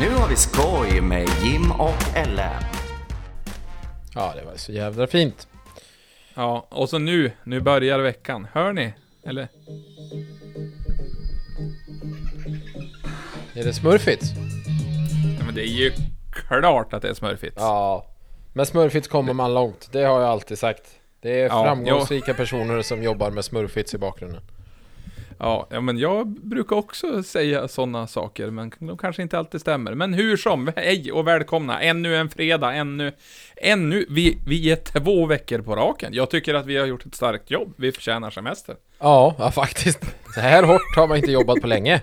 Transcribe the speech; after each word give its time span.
Nu 0.00 0.10
har 0.10 0.28
vi 0.28 0.36
skoj 0.36 1.00
med 1.00 1.28
Jim 1.42 1.70
och 1.72 2.16
Ellen. 2.16 2.62
Ja, 4.14 4.32
det 4.36 4.44
var 4.44 4.56
så 4.56 4.72
jävla 4.72 5.06
fint. 5.06 5.48
Ja, 6.34 6.66
och 6.70 6.88
så 6.88 6.98
nu, 6.98 7.32
nu 7.44 7.60
börjar 7.60 7.98
veckan. 7.98 8.46
Hör 8.52 8.72
ni? 8.72 8.92
Eller? 9.24 9.48
Är 13.54 13.64
det 13.64 13.72
smurfigt? 13.72 14.22
Ja, 15.38 15.44
men 15.46 15.54
det 15.54 15.68
är 15.68 15.72
ju 15.72 15.92
klart 16.32 16.92
att 16.92 17.02
det 17.02 17.08
är 17.08 17.14
smurfigt. 17.14 17.56
Ja. 17.56 18.06
Med 18.52 18.68
smurfits 18.68 19.08
kommer 19.08 19.32
man 19.32 19.54
långt. 19.54 19.88
Det 19.92 20.04
har 20.04 20.20
jag 20.20 20.30
alltid 20.30 20.58
sagt. 20.58 20.82
Det 21.20 21.40
är 21.40 21.44
Ja, 21.48 21.64
framgångsrika 21.64 22.34
personer 22.34 22.82
som 22.82 23.02
jobbar 23.02 23.30
med 23.30 23.44
smurfits 23.44 23.94
i 23.94 23.98
bakgrunden. 23.98 24.42
Ja, 25.42 25.66
ja, 25.70 25.80
men 25.80 25.98
jag 25.98 26.28
brukar 26.28 26.76
också 26.76 27.22
säga 27.22 27.68
sådana 27.68 28.06
saker, 28.06 28.50
men 28.50 28.72
de 28.78 28.98
kanske 28.98 29.22
inte 29.22 29.38
alltid 29.38 29.60
stämmer. 29.60 29.94
Men 29.94 30.14
hur 30.14 30.36
som, 30.36 30.72
hej 30.76 31.12
och 31.12 31.26
välkomna. 31.26 31.80
Ännu 31.80 32.16
en 32.16 32.28
fredag, 32.28 32.72
ännu, 32.74 33.12
ännu, 33.56 34.06
vi, 34.08 34.38
vi 34.46 34.70
är 34.70 34.76
två 34.76 35.26
veckor 35.26 35.58
på 35.58 35.76
raken. 35.76 36.14
Jag 36.14 36.30
tycker 36.30 36.54
att 36.54 36.66
vi 36.66 36.76
har 36.76 36.86
gjort 36.86 37.06
ett 37.06 37.14
starkt 37.14 37.50
jobb. 37.50 37.74
Vi 37.76 37.92
förtjänar 37.92 38.30
semester. 38.30 38.76
Ja, 38.98 39.36
ja 39.38 39.50
faktiskt. 39.50 40.04
Så 40.34 40.40
här 40.40 40.62
hårt 40.62 40.96
har 40.96 41.08
man 41.08 41.16
inte 41.16 41.32
jobbat 41.32 41.60
på 41.60 41.66
länge. 41.66 42.00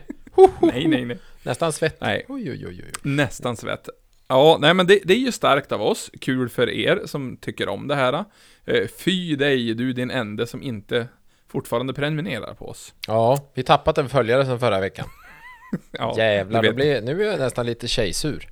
Nej, 0.62 0.88
nej, 0.88 1.06
nej. 1.06 1.18
Nästan 1.44 1.74
svett. 1.74 2.02
Nej. 2.02 2.26
Oj, 2.28 2.52
oj, 2.52 2.66
oj, 2.68 2.84
oj. 2.86 2.92
Nästan 3.02 3.58
svett. 3.58 3.90
Ja, 4.28 4.58
nej 4.62 4.74
men 4.74 4.88
det, 4.88 5.00
det 5.04 5.14
är 5.14 5.18
ju 5.18 5.32
starkt 5.32 5.72
av 5.72 5.82
oss. 5.82 6.12
Kul 6.22 6.50
för 6.50 6.70
er 6.70 7.02
som 7.06 7.38
tycker 7.38 7.70
om 7.70 7.88
det 7.88 7.96
här. 7.96 8.26
Eh, 8.66 8.88
Fy 9.06 9.36
dig, 9.36 9.74
du 9.74 9.94
din 9.94 10.12
ende 10.12 10.48
som 10.48 10.62
inte 10.62 11.08
fortfarande 11.52 11.94
prenumererar 11.94 12.54
på 12.54 12.70
oss. 12.70 12.94
Ja, 13.08 13.40
vi 13.54 13.64
tappat 13.64 13.98
en 13.98 14.10
följare 14.10 14.46
sedan 14.46 14.60
förra 14.60 14.80
veckan. 14.80 15.06
Ja, 15.92 16.14
Jävlar, 16.18 16.62
vet. 16.62 16.76
blir, 16.76 17.02
nu 17.02 17.24
är 17.28 17.32
jag 17.32 17.40
nästan 17.40 17.66
lite 17.66 17.88
tjejsur. 17.88 18.50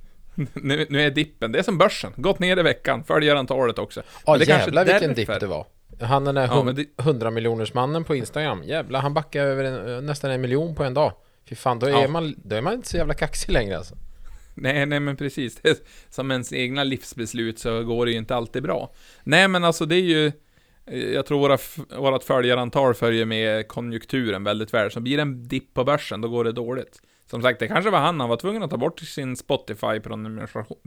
Nu, 0.54 0.86
nu 0.90 1.02
är 1.02 1.10
dippen, 1.10 1.52
det 1.52 1.58
är 1.58 1.62
som 1.62 1.78
börsen, 1.78 2.12
gått 2.16 2.38
ner 2.38 2.56
i 2.58 2.62
veckan, 2.62 3.04
följarantalet 3.04 3.78
också. 3.78 4.02
Ja 4.26 4.36
det 4.38 4.46
kanske 4.46 4.64
jävlar 4.66 4.84
vilken 4.84 5.00
därför- 5.14 5.32
dipp 5.32 5.40
det 5.40 5.46
var. 5.46 5.66
Han 6.00 6.24
den 6.24 6.34
där 6.34 6.46
Ja, 6.46 6.72
det- 6.72 7.02
100 7.02 7.30
miljoners 7.30 7.74
mannen 7.74 8.04
på 8.04 8.14
Instagram. 8.16 8.62
Jävlar, 8.64 9.00
han 9.00 9.14
backade 9.14 9.44
över 9.48 9.64
en, 9.64 10.06
nästan 10.06 10.30
en 10.30 10.40
miljon 10.40 10.74
på 10.74 10.84
en 10.84 10.94
dag. 10.94 11.12
Fy 11.48 11.54
fan, 11.54 11.78
då 11.78 11.86
är, 11.86 11.90
Ja. 11.90 12.08
man, 12.08 12.34
då 12.44 12.56
är 12.56 12.60
man 12.62 12.72
inte 12.74 12.88
så 12.88 12.96
jävla 12.96 13.14
kaxig 13.14 13.52
längre 13.52 13.76
alltså. 13.78 13.94
Nej, 14.54 14.86
nej 14.86 15.00
men 15.00 15.16
precis. 15.16 15.56
Det 15.62 15.86
som 16.10 16.30
ens 16.30 16.52
egna 16.52 16.84
livsbeslut 16.84 17.58
så 17.58 17.82
går 17.84 18.06
det 18.06 18.12
ju 18.12 18.18
inte 18.18 18.36
alltid 18.36 18.62
bra. 18.62 18.92
Nej 19.24 19.48
men 19.48 19.64
alltså 19.64 19.86
det 19.86 19.96
är 19.96 20.00
ju, 20.00 20.32
jag 20.90 21.26
tror 21.26 21.38
våra, 21.38 21.58
vårat 22.00 22.24
följarantal 22.24 22.94
följer 22.94 23.24
med 23.24 23.68
konjunkturen 23.68 24.44
väldigt 24.44 24.74
väl. 24.74 24.90
Så 24.90 25.00
blir 25.00 25.16
det 25.16 25.22
en 25.22 25.48
dipp 25.48 25.74
på 25.74 25.84
börsen, 25.84 26.20
då 26.20 26.28
går 26.28 26.44
det 26.44 26.52
dåligt. 26.52 27.02
Som 27.30 27.42
sagt, 27.42 27.60
det 27.60 27.68
kanske 27.68 27.90
var 27.90 27.98
han, 27.98 28.20
han 28.20 28.28
var 28.28 28.36
tvungen 28.36 28.62
att 28.62 28.70
ta 28.70 28.76
bort 28.76 29.00
sin 29.00 29.36
Spotify 29.36 30.00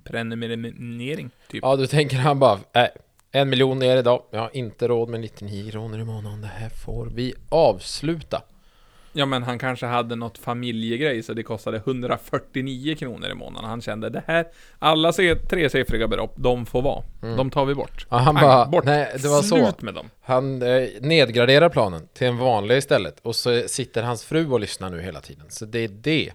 prenumerering 0.03 1.29
typ. 1.47 1.63
Ja, 1.63 1.75
du 1.75 1.87
tänker 1.87 2.17
han 2.17 2.39
bara, 2.39 2.59
äh, 2.73 2.87
en 3.31 3.49
miljon 3.49 3.79
ner 3.79 3.97
idag. 3.97 4.23
Jag 4.31 4.39
har 4.39 4.49
inte 4.53 4.87
råd 4.87 5.09
med 5.09 5.19
99 5.19 5.71
kronor 5.71 5.99
i 5.99 6.03
månaden. 6.03 6.41
Det 6.41 6.47
här 6.47 6.69
får 6.69 7.05
vi 7.05 7.33
avsluta. 7.49 8.41
Ja 9.13 9.25
men 9.25 9.43
han 9.43 9.59
kanske 9.59 9.85
hade 9.85 10.15
något 10.15 10.37
familjegrej 10.37 11.23
så 11.23 11.33
det 11.33 11.43
kostade 11.43 11.77
149 11.77 12.95
kronor 12.95 13.29
i 13.29 13.33
månaden. 13.33 13.69
Han 13.69 13.81
kände 13.81 14.09
det 14.09 14.23
här, 14.27 14.45
alla 14.79 15.11
tresiffriga 15.49 16.07
belopp, 16.07 16.33
de 16.35 16.65
får 16.65 16.81
vara. 16.81 17.03
De 17.37 17.49
tar 17.49 17.65
vi 17.65 17.75
bort. 17.75 18.07
Ja, 18.09 18.17
han 18.17 18.35
bara, 18.35 18.65
bort. 18.65 18.85
nej, 18.85 19.11
det 19.21 19.27
var 19.27 19.41
så. 19.41 19.55
Slut 19.57 19.81
med 19.81 19.93
dem. 19.93 20.09
Han 20.21 20.61
eh, 20.61 20.87
nedgraderar 21.01 21.69
planen 21.69 22.07
till 22.13 22.27
en 22.27 22.37
vanlig 22.37 22.77
istället. 22.77 23.19
Och 23.21 23.35
så 23.35 23.63
sitter 23.67 24.03
hans 24.03 24.23
fru 24.25 24.49
och 24.51 24.59
lyssnar 24.59 24.89
nu 24.89 25.01
hela 25.01 25.21
tiden. 25.21 25.45
Så 25.49 25.65
det 25.65 25.79
är 25.79 25.87
det. 25.87 26.31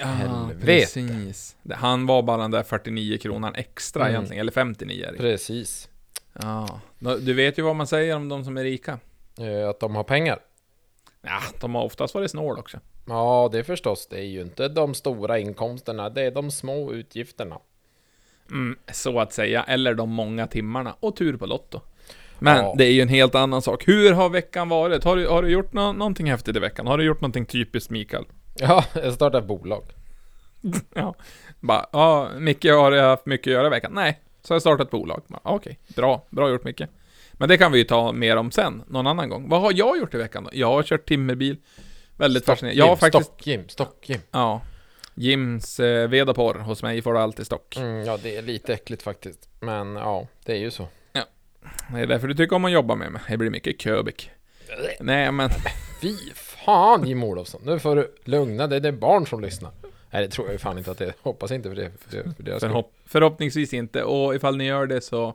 Ja, 0.00 0.06
Helvete. 0.06 0.66
precis. 0.66 1.56
Han 1.70 2.06
var 2.06 2.22
bara 2.22 2.42
den 2.42 2.50
där 2.50 2.62
49 2.62 3.18
kronan 3.18 3.54
extra 3.54 4.02
Mm. 4.02 4.14
egentligen, 4.14 4.40
eller 4.40 4.52
59 4.52 5.04
är 5.06 5.12
det. 5.12 5.18
Precis. 5.18 5.88
Ja, 6.42 6.80
du 7.20 7.32
vet 7.34 7.58
ju 7.58 7.62
vad 7.62 7.76
man 7.76 7.86
säger 7.86 8.16
om 8.16 8.28
de 8.28 8.44
som 8.44 8.56
är 8.56 8.64
rika. 8.64 8.98
Eh, 9.38 9.68
att 9.68 9.80
de 9.80 9.94
har 9.96 10.04
pengar. 10.04 10.38
Ja, 11.22 11.40
de 11.60 11.74
har 11.74 11.82
oftast 11.84 12.14
varit 12.14 12.30
snål 12.30 12.58
också. 12.58 12.78
Ja, 13.06 13.48
det 13.52 13.64
förstås. 13.64 14.06
Det 14.06 14.16
är 14.18 14.24
ju 14.24 14.40
inte 14.40 14.68
de 14.68 14.94
stora 14.94 15.38
inkomsterna. 15.38 16.10
Det 16.10 16.22
är 16.22 16.30
de 16.30 16.50
små 16.50 16.92
utgifterna. 16.92 17.58
Mm, 18.50 18.78
så 18.92 19.20
att 19.20 19.32
säga, 19.32 19.62
eller 19.64 19.94
de 19.94 20.10
många 20.10 20.46
timmarna, 20.46 20.96
och 21.00 21.16
tur 21.16 21.36
på 21.36 21.46
Lotto. 21.46 21.80
Men 22.38 22.56
Ja. 22.56 22.74
det 22.78 22.84
är 22.84 22.90
ju 22.92 23.00
en 23.00 23.08
helt 23.08 23.34
annan 23.34 23.62
sak. 23.62 23.88
Hur 23.88 24.12
har 24.12 24.28
veckan 24.28 24.68
varit? 24.68 25.04
Har 25.04 25.16
du, 25.16 25.26
har 25.28 25.42
du 25.42 25.48
gjort 25.50 25.72
nå- 25.72 25.92
någonting 25.92 26.30
häftigt 26.30 26.56
i 26.56 26.58
veckan? 26.60 26.86
Har 26.86 26.98
du 26.98 27.04
gjort 27.04 27.20
någonting 27.20 27.46
typiskt 27.46 27.90
Mikael? 27.90 28.24
Ja, 28.58 28.84
jag 28.94 29.12
startar 29.14 29.38
ett 29.38 29.46
bolag. 29.46 29.84
Ja, 30.94 31.14
bara, 31.60 31.86
ja, 31.92 32.28
Micke 32.38 32.64
har 32.64 32.92
jag 32.92 33.04
haft 33.08 33.26
mycket 33.26 33.46
att 33.46 33.52
göra 33.52 33.66
i 33.66 33.70
veckan? 33.70 33.92
Nej, 33.94 34.20
så 34.42 34.52
har 34.52 34.56
jag 34.56 34.62
startat 34.62 34.86
ett 34.86 34.90
bolag. 34.90 35.22
Okej, 35.42 35.78
bra, 35.96 36.26
bra 36.30 36.50
gjort 36.50 36.64
Micke. 36.64 36.82
Men 37.32 37.48
det 37.48 37.58
kan 37.58 37.72
vi 37.72 37.78
ju 37.78 37.84
ta 37.84 38.12
mer 38.12 38.36
om 38.36 38.50
sen, 38.50 38.82
någon 38.86 39.06
annan 39.06 39.28
gång. 39.28 39.48
Vad 39.48 39.60
har 39.60 39.72
jag 39.74 39.98
gjort 39.98 40.14
i 40.14 40.16
veckan 40.16 40.44
då? 40.44 40.50
Jag 40.52 40.66
har 40.66 40.82
kört 40.82 41.08
timmerbil. 41.08 41.56
Väldigt 42.16 42.44
fascinerande. 42.44 42.78
Jag 42.78 42.88
har 42.88 42.96
faktiskt, 42.96 43.24
Stockgym, 43.26 43.68
stockgym. 43.68 44.20
ja, 44.30 44.60
Jims 45.14 45.80
eh, 45.80 46.08
ved 46.08 46.28
och 46.28 46.36
porr 46.36 46.54
hos 46.54 46.82
mig 46.82 47.02
får 47.02 47.12
du 47.12 47.18
alltid 47.18 47.46
stock. 47.46 47.76
Mm, 47.76 48.04
ja, 48.04 48.18
det 48.22 48.36
är 48.36 48.42
lite 48.42 48.74
äckligt 48.74 49.02
faktiskt. 49.02 49.48
Men 49.60 49.96
ja, 49.96 50.26
det 50.44 50.52
är 50.52 50.58
ju 50.58 50.70
så. 50.70 50.88
Det 51.94 52.00
är 52.00 52.06
därför 52.06 52.28
du 52.28 52.34
tycker 52.34 52.56
om 52.56 52.64
att 52.64 52.72
jobba 52.72 52.94
med 52.94 53.12
mig. 53.12 53.22
Det 53.28 53.36
blir 53.36 53.50
mycket 53.50 53.80
köbik. 53.80 54.30
Nej 55.00 55.32
men, 55.32 55.50
Fy 56.00 56.16
fan 56.34 57.06
Jim 57.06 57.24
Olofsson, 57.24 57.60
nu 57.64 57.78
får 57.78 57.96
du 57.96 58.14
lugna 58.24 58.66
dig. 58.66 58.80
Det 58.80 58.88
är 58.88 58.92
barn 58.92 59.26
som 59.26 59.40
lyssnar. 59.40 59.70
Nej, 60.10 60.22
det 60.22 60.28
tror 60.28 60.46
jag 60.46 60.52
ju 60.52 60.58
fan 60.58 60.78
inte 60.78 60.90
att 60.90 60.98
det 60.98 61.04
är. 61.04 61.14
Hoppas 61.22 61.50
inte 61.50 61.68
för 61.68 61.76
det. 61.76 61.90
För 62.00 62.16
det, 62.16 62.34
för 62.36 62.42
deras 62.42 62.60
förhopp 62.60 62.94
förhoppningsvis 63.06 63.74
inte. 63.74 64.04
Och 64.04 64.34
ifall 64.34 64.56
ni 64.56 64.64
gör 64.64 64.86
det 64.86 65.00
så, 65.00 65.34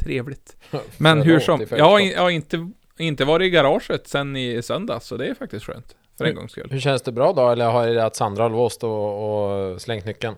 trevligt. 0.00 0.56
Men 0.98 1.22
hur 1.22 1.40
som, 1.40 1.66
jag 1.70 1.84
har, 1.84 1.98
in- 1.98 2.10
jag 2.10 2.20
har 2.22 2.30
inte, 2.30 2.70
inte 2.98 3.24
varit 3.24 3.46
i 3.46 3.50
garaget 3.50 4.08
sen 4.08 4.36
i 4.36 4.62
söndags, 4.62 5.06
så 5.06 5.16
det 5.16 5.26
är 5.26 5.34
faktiskt 5.34 5.66
skönt. 5.66 5.96
För 6.18 6.24
en 6.24 6.34
gångs 6.34 6.52
skull. 6.52 6.68
Hur 6.70 6.80
känns 6.80 7.02
det 7.02 7.12
bra 7.12 7.32
då? 7.32 7.50
Eller 7.50 7.64
har 7.70 7.86
det 7.86 8.04
att 8.04 8.16
Sandra 8.16 8.42
har 8.42 8.50
låst 8.50 8.84
och, 8.84 9.72
och 9.72 9.80
slängt 9.82 10.04
nyckeln? 10.04 10.34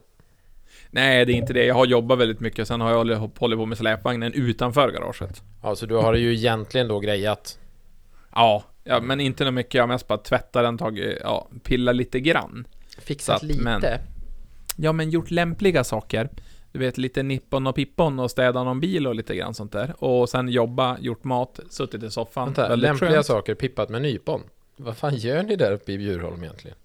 Nej, 0.90 1.24
det 1.24 1.32
är 1.32 1.34
inte 1.34 1.52
det. 1.52 1.64
Jag 1.64 1.74
har 1.74 1.86
jobbat 1.86 2.18
väldigt 2.18 2.40
mycket, 2.40 2.68
sen 2.68 2.80
har 2.80 2.90
jag 2.90 3.04
hållit 3.14 3.34
på 3.34 3.66
med 3.66 3.78
släpvagnen 3.78 4.32
utanför 4.32 4.90
garaget. 4.90 5.42
Ja, 5.62 5.76
så 5.76 5.86
du 5.86 5.94
har 5.94 6.14
ju 6.14 6.34
egentligen 6.34 6.88
då 6.88 7.00
grejat. 7.00 7.58
Ja, 8.34 8.64
ja 8.84 9.00
men 9.00 9.20
inte 9.20 9.44
något 9.44 9.54
mycket. 9.54 9.74
Jag 9.74 9.82
har 9.82 9.88
mest 9.88 10.08
bara 10.08 10.18
tvättat 10.18 10.64
den, 10.64 10.78
tagit, 10.78 11.18
ja, 11.22 11.48
pilla 11.62 11.92
lite 11.92 12.20
grann. 12.20 12.66
Fixat 12.98 13.36
att, 13.36 13.56
men- 13.56 13.82
Ja, 14.76 14.92
men 14.92 15.10
gjort 15.10 15.30
lämpliga 15.30 15.84
saker. 15.84 16.28
Du 16.72 16.78
vet, 16.78 16.98
lite 16.98 17.22
nippon 17.22 17.66
och 17.66 17.74
pippon 17.74 18.18
och 18.20 18.30
städa 18.30 18.64
någon 18.64 18.80
bil 18.80 19.06
och 19.06 19.14
lite 19.14 19.36
grann 19.36 19.54
sånt 19.54 19.72
där. 19.72 19.94
Och 20.04 20.28
sen 20.28 20.48
jobba, 20.48 20.98
gjort 20.98 21.24
mat, 21.24 21.60
suttit 21.70 22.02
i 22.02 22.10
soffan. 22.10 22.44
Vänta, 22.44 22.68
Väldigt 22.68 22.88
lämpliga 22.88 23.10
skönt. 23.10 23.26
saker 23.26 23.54
pippat 23.54 23.88
med 23.88 24.02
nypon. 24.02 24.40
Vad 24.76 24.96
fan 24.96 25.16
gör 25.16 25.42
ni 25.42 25.56
där 25.56 25.72
uppe 25.72 25.92
i 25.92 25.98
Bjurholm 25.98 26.42
egentligen? 26.42 26.76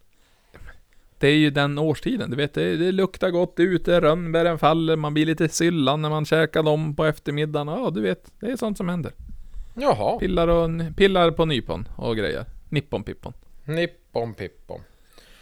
Det 1.20 1.28
är 1.28 1.36
ju 1.36 1.50
den 1.50 1.78
årstiden, 1.78 2.30
du 2.30 2.36
vet, 2.36 2.54
det, 2.54 2.78
det 2.78 2.92
luktar 2.92 3.30
gott 3.30 3.54
ute, 3.58 4.02
rönnbären 4.02 4.60
faller, 4.60 4.96
man 4.96 5.14
blir 5.14 5.26
lite 5.26 5.50
syllan 5.50 6.02
när 6.02 6.10
man 6.10 6.26
käkar 6.26 6.64
dem 6.64 6.96
på 6.96 7.06
eftermiddagen. 7.06 7.68
Ja, 7.68 7.90
du 7.90 8.02
vet, 8.02 8.32
det 8.40 8.52
är 8.52 8.56
sånt 8.56 8.78
som 8.78 8.90
händer. 8.90 9.12
Jaha, 9.76 10.20
Pillar, 10.20 10.48
och, 10.48 10.70
pillar 10.98 11.32
på 11.32 11.46
nypon 11.46 11.88
och 11.96 12.18
grejer. 12.18 12.46
Nippon 12.70 13.04
pippon. 13.04 13.34
nippon 13.66 14.34
pippon. 14.34 14.82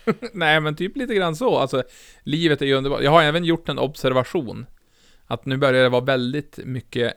Nej, 0.34 0.60
men 0.60 0.76
typ 0.76 0.98
lite 0.98 1.16
grann 1.16 1.36
så. 1.36 1.58
Alltså, 1.58 1.84
livet 2.24 2.62
är 2.62 2.66
ju 2.66 2.74
underbart. 2.74 3.02
Jag 3.02 3.12
har 3.12 3.24
även 3.24 3.44
gjort 3.46 3.70
en 3.70 3.80
observation. 3.80 4.66
Att 5.28 5.46
nu 5.46 5.58
börjar 5.58 5.84
det 5.84 5.90
vara 5.90 6.04
väldigt 6.04 6.60
mycket 6.64 7.14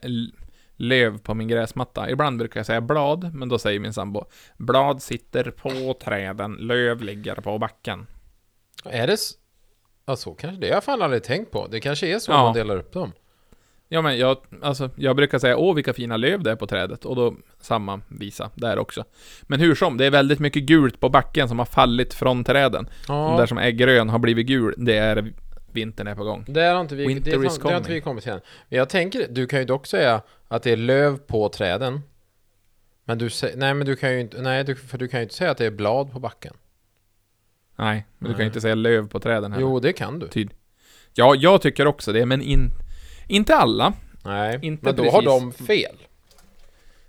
löv 0.76 1.19
på 1.19 1.34
min 1.34 1.49
gräsmatta. 1.49 2.10
Ibland 2.10 2.38
brukar 2.38 2.61
jag 2.61 2.67
säga 2.67 2.81
blad, 2.81 3.35
men 3.35 3.49
då 3.49 3.58
säger 3.58 3.81
min 3.81 3.93
sambo 3.93 4.25
Blad 4.56 5.02
sitter 5.02 5.50
på 5.50 5.94
träden, 6.05 6.52
löv 6.55 7.02
ligger 7.02 7.35
på 7.35 7.58
backen. 7.58 8.06
Är 8.85 9.06
det 9.06 9.12
s- 9.12 9.32
Ja, 10.06 10.17
så 10.17 10.34
kanske 10.34 10.61
det. 10.61 10.67
Jag 10.67 10.76
har 10.76 10.81
fan 10.81 11.02
aldrig 11.02 11.23
tänkt 11.25 11.50
på. 11.50 11.67
Det 11.67 11.81
kanske 11.81 12.06
är 12.14 12.19
så 12.19 12.32
Ja. 12.32 12.43
man 12.43 12.55
delar 12.55 12.76
upp 12.76 12.93
dem. 12.93 13.12
Ja, 13.88 14.02
men 14.02 14.19
jag, 14.19 14.37
alltså, 14.62 14.90
jag 14.96 15.17
brukar 15.17 15.38
säga 15.38 15.56
åh 15.56 15.75
vilka 15.75 15.93
fina 15.93 16.17
löv 16.17 16.43
det 16.43 16.50
är 16.50 16.56
på 16.56 16.67
trädet, 16.67 17.05
och 17.05 17.17
då 17.17 17.35
samma 17.61 18.00
visa 18.08 18.50
där 18.55 18.79
också. 18.79 19.05
Men 19.43 19.61
hur 19.61 19.75
som, 19.75 19.96
det 19.96 20.06
är 20.06 20.11
väldigt 20.11 20.38
mycket 20.38 20.62
gult 20.62 21.00
på 21.00 21.08
backen 21.08 21.49
som 21.49 21.58
har 21.58 21.67
fallit 21.67 22.14
från 22.14 22.44
träden. 22.44 22.88
Den 23.06 23.17
där 23.17 23.40
Ja, 23.40 23.46
som 23.46 23.58
är 23.58 23.70
grön 23.70 24.08
har 24.08 24.19
blivit 24.19 24.46
gul, 24.46 24.75
det 24.76 24.96
är 24.96 25.32
vintern 25.73 26.06
är 26.06 26.14
på 26.14 26.25
gång. 26.25 26.44
det 26.49 26.62
har 26.62 26.81
inte 26.81 26.94
vi, 26.94 27.05
det, 27.05 27.32
är 27.32 27.38
det 27.38 27.70
har 27.70 27.76
inte 27.76 27.93
vi 27.93 28.00
kommit 28.00 28.25
till 28.25 28.32
än. 28.32 28.40
Men 28.69 28.79
jag 28.79 28.88
tänker, 28.88 29.26
du 29.31 29.46
kan 29.46 29.58
ju 29.58 29.64
dock 29.64 29.87
säga 29.87 30.23
att 30.49 30.62
det 30.62 30.70
är 30.70 30.76
löv 30.76 31.19
på 31.19 31.49
träden. 31.49 32.00
Men 33.05 33.19
du 33.19 33.31
nej 33.56 33.75
men 33.75 33.87
du 33.87 33.96
kan 33.96 34.12
ju 34.12 34.20
inte, 34.20 34.43
nej 34.43 34.64
du, 34.64 34.76
för 34.76 34.99
du 34.99 35.08
kan 35.08 35.20
ju 35.20 35.23
inte 35.23 35.34
säga 35.34 35.50
att 35.50 35.58
det 35.58 35.67
är 35.67 35.70
blad 35.70 36.12
på 36.12 36.20
backen. 36.20 36.55
Nej, 37.76 38.06
men 38.19 38.29
du 38.29 38.34
kan 38.34 38.38
Nej. 38.38 38.44
ju 38.44 38.46
inte 38.46 38.61
säga 38.61 38.75
löv 38.75 39.08
på 39.08 39.20
träden 39.20 39.52
heller. 39.52 39.67
Jo, 39.67 39.81
det 39.81 39.93
kan 39.93 40.19
du. 40.19 40.29
Tyd. 40.29 40.50
Ja, 41.14 41.34
jag 41.34 41.62
tycker 41.62 41.87
också 41.87 42.12
det, 42.12 42.26
men 42.26 42.43
in, 42.43 42.70
inte 43.28 43.54
alla. 43.56 43.92
Nej, 44.25 44.58
Inte 44.62 44.84
men 44.84 44.96
då 44.96 45.10
har 45.10 45.22
precis. 45.22 45.58
de 45.58 45.66
fel. 45.66 45.96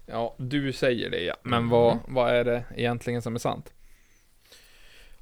Ja, 0.05 0.35
du 0.37 0.73
säger 0.73 1.09
det 1.09 1.23
ja. 1.23 1.35
Men 1.43 1.53
Mm. 1.57 1.69
vad, 1.69 1.97
vad 2.07 2.29
är 2.35 2.43
det 2.43 2.63
egentligen 2.75 3.21
som 3.21 3.35
är 3.35 3.39
sant? 3.39 3.73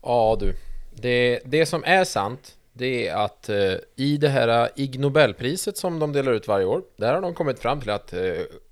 Ja 0.02 0.38
du. 0.40 0.54
Det, 1.02 1.40
det 1.46 1.66
som 1.66 1.84
är 1.86 2.04
sant, 2.04 2.54
Det 2.74 3.08
är 3.08 3.16
att 3.16 3.50
eh, 3.50 3.74
i 3.96 4.18
det 4.18 4.30
här 4.30 4.70
Ig 4.76 5.00
Nobelpriset 5.00 5.78
som 5.78 6.00
de 6.00 6.14
delar 6.14 6.32
ut 6.32 6.48
varje 6.48 6.66
år, 6.66 6.84
där 6.98 7.14
har 7.14 7.22
de 7.22 7.34
kommit 7.34 7.60
fram 7.60 7.82
till 7.82 7.90
att 7.90 8.14
eh, 8.14 8.22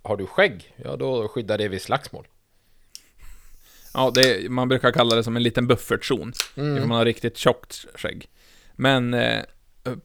har 0.03 0.17
du 0.17 0.25
skägg, 0.25 0.73
ja 0.83 0.95
då 0.95 1.27
skyddar 1.27 1.57
det 1.57 1.67
vid 1.67 1.81
slagsmål. 1.81 2.27
Ja, 3.93 4.11
det, 4.15 4.51
man 4.51 4.67
brukar 4.69 4.91
kalla 4.91 5.15
det 5.15 5.23
som 5.23 5.35
en 5.35 5.43
liten 5.43 5.67
buffertzon. 5.67 6.33
Mm. 6.57 6.75
Ifall 6.77 6.87
man 6.87 6.97
har 6.97 7.05
riktigt 7.05 7.37
tjockt 7.37 7.85
skägg. 7.95 8.29
Men 8.75 9.13
eh, 9.13 9.43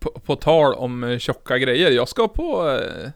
på, 0.00 0.21
på 0.25 0.37
tal 0.37 0.75
om 0.75 1.05
eh, 1.05 1.19
tjocka 1.19 1.59
grejer, 1.59 1.91
jag 1.91 2.09
ska 2.09 2.29
på 2.29 2.69
eh, 2.69 3.11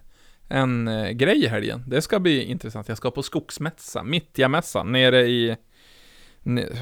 en 0.48 0.88
eh, 0.88 1.10
grej 1.10 1.44
i 1.44 1.46
helgen. 1.46 1.84
Det 1.86 2.02
ska 2.02 2.20
bli 2.20 2.44
intressant. 2.44 2.88
Jag 2.88 2.96
ska 2.96 3.10
på 3.10 3.22
skogsmässa, 3.22 4.02
Mittjamässan, 4.02 4.92
nere 4.92 5.26
i 5.26 5.56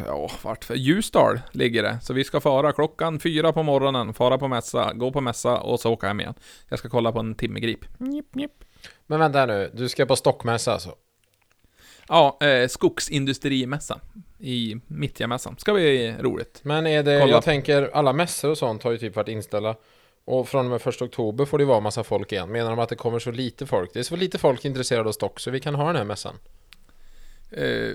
Ja, 0.06 0.30
vart? 0.42 0.70
Ljusdal 0.74 1.40
ligger 1.52 1.82
det. 1.82 1.98
Så 2.02 2.12
vi 2.12 2.24
ska 2.24 2.40
fara 2.40 2.72
klockan 2.72 3.20
fyra 3.20 3.52
på 3.52 3.62
morgonen, 3.62 4.14
fara 4.14 4.38
på 4.38 4.48
mässa, 4.48 4.92
gå 4.92 5.12
på 5.12 5.20
mässa 5.20 5.60
och 5.60 5.80
så 5.80 5.92
åka 5.92 6.06
hem 6.06 6.20
igen. 6.20 6.34
Jag 6.68 6.78
ska 6.78 6.88
kolla 6.88 7.12
på 7.12 7.18
en 7.18 7.34
timmergrip. 7.34 7.84
Njip, 7.98 8.34
njip. 8.34 8.64
Men 9.06 9.18
vänta 9.18 9.46
nu, 9.46 9.70
du 9.74 9.88
ska 9.88 10.06
på 10.06 10.16
stockmässa 10.16 10.72
alltså? 10.72 10.94
Ja, 12.08 12.38
eh, 12.40 12.68
skogsindustrimässa 12.68 14.00
i 14.42 14.80
Mittjamässan. 14.86 15.56
Ska 15.58 15.72
bli 15.72 16.14
roligt. 16.20 16.60
Men 16.62 16.86
är 16.86 17.02
det, 17.02 17.18
Kolla. 17.20 17.32
jag 17.32 17.44
tänker 17.44 17.90
alla 17.92 18.12
mässor 18.12 18.50
och 18.50 18.58
sånt 18.58 18.82
har 18.82 18.90
ju 18.90 18.98
typ 18.98 19.16
varit 19.16 19.28
inställda 19.28 19.76
och 20.24 20.48
från 20.48 20.64
och 20.64 20.70
med 20.70 20.82
första 20.82 21.04
oktober 21.04 21.44
får 21.44 21.58
det 21.58 21.64
vara 21.64 21.80
massa 21.80 22.04
folk 22.04 22.32
igen. 22.32 22.52
Menar 22.52 22.70
de 22.70 22.78
att 22.78 22.88
det 22.88 22.96
kommer 22.96 23.18
så 23.18 23.30
lite 23.30 23.66
folk? 23.66 23.90
Det 23.92 23.98
är 23.98 24.02
så 24.02 24.16
lite 24.16 24.38
folk 24.38 24.64
intresserade 24.64 25.08
av 25.08 25.12
stock 25.12 25.40
så 25.40 25.50
vi 25.50 25.60
kan 25.60 25.74
ha 25.74 25.86
den 25.86 25.96
här 25.96 26.04
mässan. 26.04 26.34
Eh, 27.50 27.92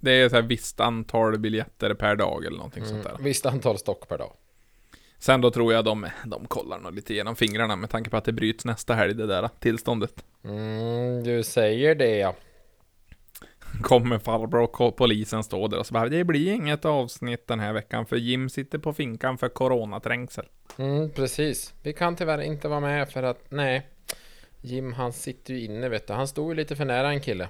det 0.00 0.12
är 0.12 0.28
så 0.28 0.34
här 0.34 0.42
visst 0.42 0.80
antal 0.80 1.38
biljetter 1.38 1.94
per 1.94 2.16
dag 2.16 2.44
eller 2.44 2.56
någonting 2.56 2.84
sånt 2.84 3.04
där. 3.04 3.16
Visst 3.20 3.46
antal 3.46 3.78
stock 3.78 4.08
per 4.08 4.18
dag. 4.18 4.32
Sen 5.18 5.40
då 5.40 5.50
tror 5.50 5.72
jag 5.72 5.84
de, 5.84 6.06
de 6.24 6.46
kollar 6.46 6.78
nog 6.78 6.94
lite 6.94 7.14
genom 7.14 7.36
fingrarna 7.36 7.76
med 7.76 7.90
tanke 7.90 8.10
på 8.10 8.16
att 8.16 8.24
det 8.24 8.32
bryts 8.32 8.64
nästa 8.64 8.94
helg 8.94 9.14
det 9.14 9.26
där 9.26 9.48
tillståndet. 9.58 10.24
Mm, 10.44 11.24
du 11.24 11.42
säger 11.42 11.94
det 11.94 12.16
ja. 12.16 12.34
Kommer 13.82 14.18
farbror 14.18 14.80
och 14.80 14.96
polisen 14.96 15.44
stå 15.44 15.68
där 15.68 15.78
och 15.78 15.86
så 15.86 15.94
bara 15.94 16.08
Det 16.08 16.24
blir 16.24 16.52
inget 16.52 16.84
avsnitt 16.84 17.46
den 17.46 17.60
här 17.60 17.72
veckan 17.72 18.06
för 18.06 18.16
Jim 18.16 18.48
sitter 18.48 18.78
på 18.78 18.92
finkan 18.92 19.38
för 19.38 19.48
coronaträngsel. 19.48 20.46
Mm, 20.78 21.10
precis. 21.10 21.74
Vi 21.82 21.92
kan 21.92 22.16
tyvärr 22.16 22.40
inte 22.42 22.68
vara 22.68 22.80
med 22.80 23.10
för 23.10 23.22
att, 23.22 23.40
nej. 23.48 23.86
Jim 24.60 24.92
han 24.92 25.12
sitter 25.12 25.54
ju 25.54 25.64
inne 25.64 25.88
vet 25.88 26.06
du. 26.06 26.12
Han 26.12 26.28
stod 26.28 26.48
ju 26.50 26.54
lite 26.54 26.76
för 26.76 26.84
nära 26.84 27.08
en 27.08 27.20
kille. 27.20 27.48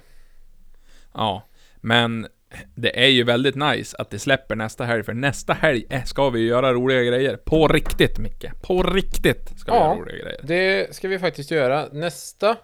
Ja, 1.13 1.43
men 1.75 2.27
det 2.75 3.03
är 3.03 3.07
ju 3.09 3.23
väldigt 3.23 3.55
nice 3.55 3.97
att 3.99 4.09
det 4.09 4.19
släpper 4.19 4.55
nästa 4.55 4.85
helg 4.85 5.03
för 5.03 5.13
nästa 5.13 5.53
helg 5.53 5.85
eh, 5.89 6.03
ska 6.03 6.29
vi 6.29 6.47
göra 6.47 6.73
roliga 6.73 7.03
grejer. 7.03 7.37
På 7.37 7.67
riktigt 7.67 8.19
Micke. 8.19 8.45
På 8.61 8.83
riktigt 8.83 9.59
ska 9.59 9.71
vi 9.71 9.77
Ja. 9.77 9.85
göra 9.85 9.95
roliga 10.01 10.17
grejer. 10.23 10.39
Det 10.43 10.95
ska 10.95 11.07
vi 11.07 11.19
faktiskt 11.19 11.51
göra 11.51 11.87
nästa 11.91 12.57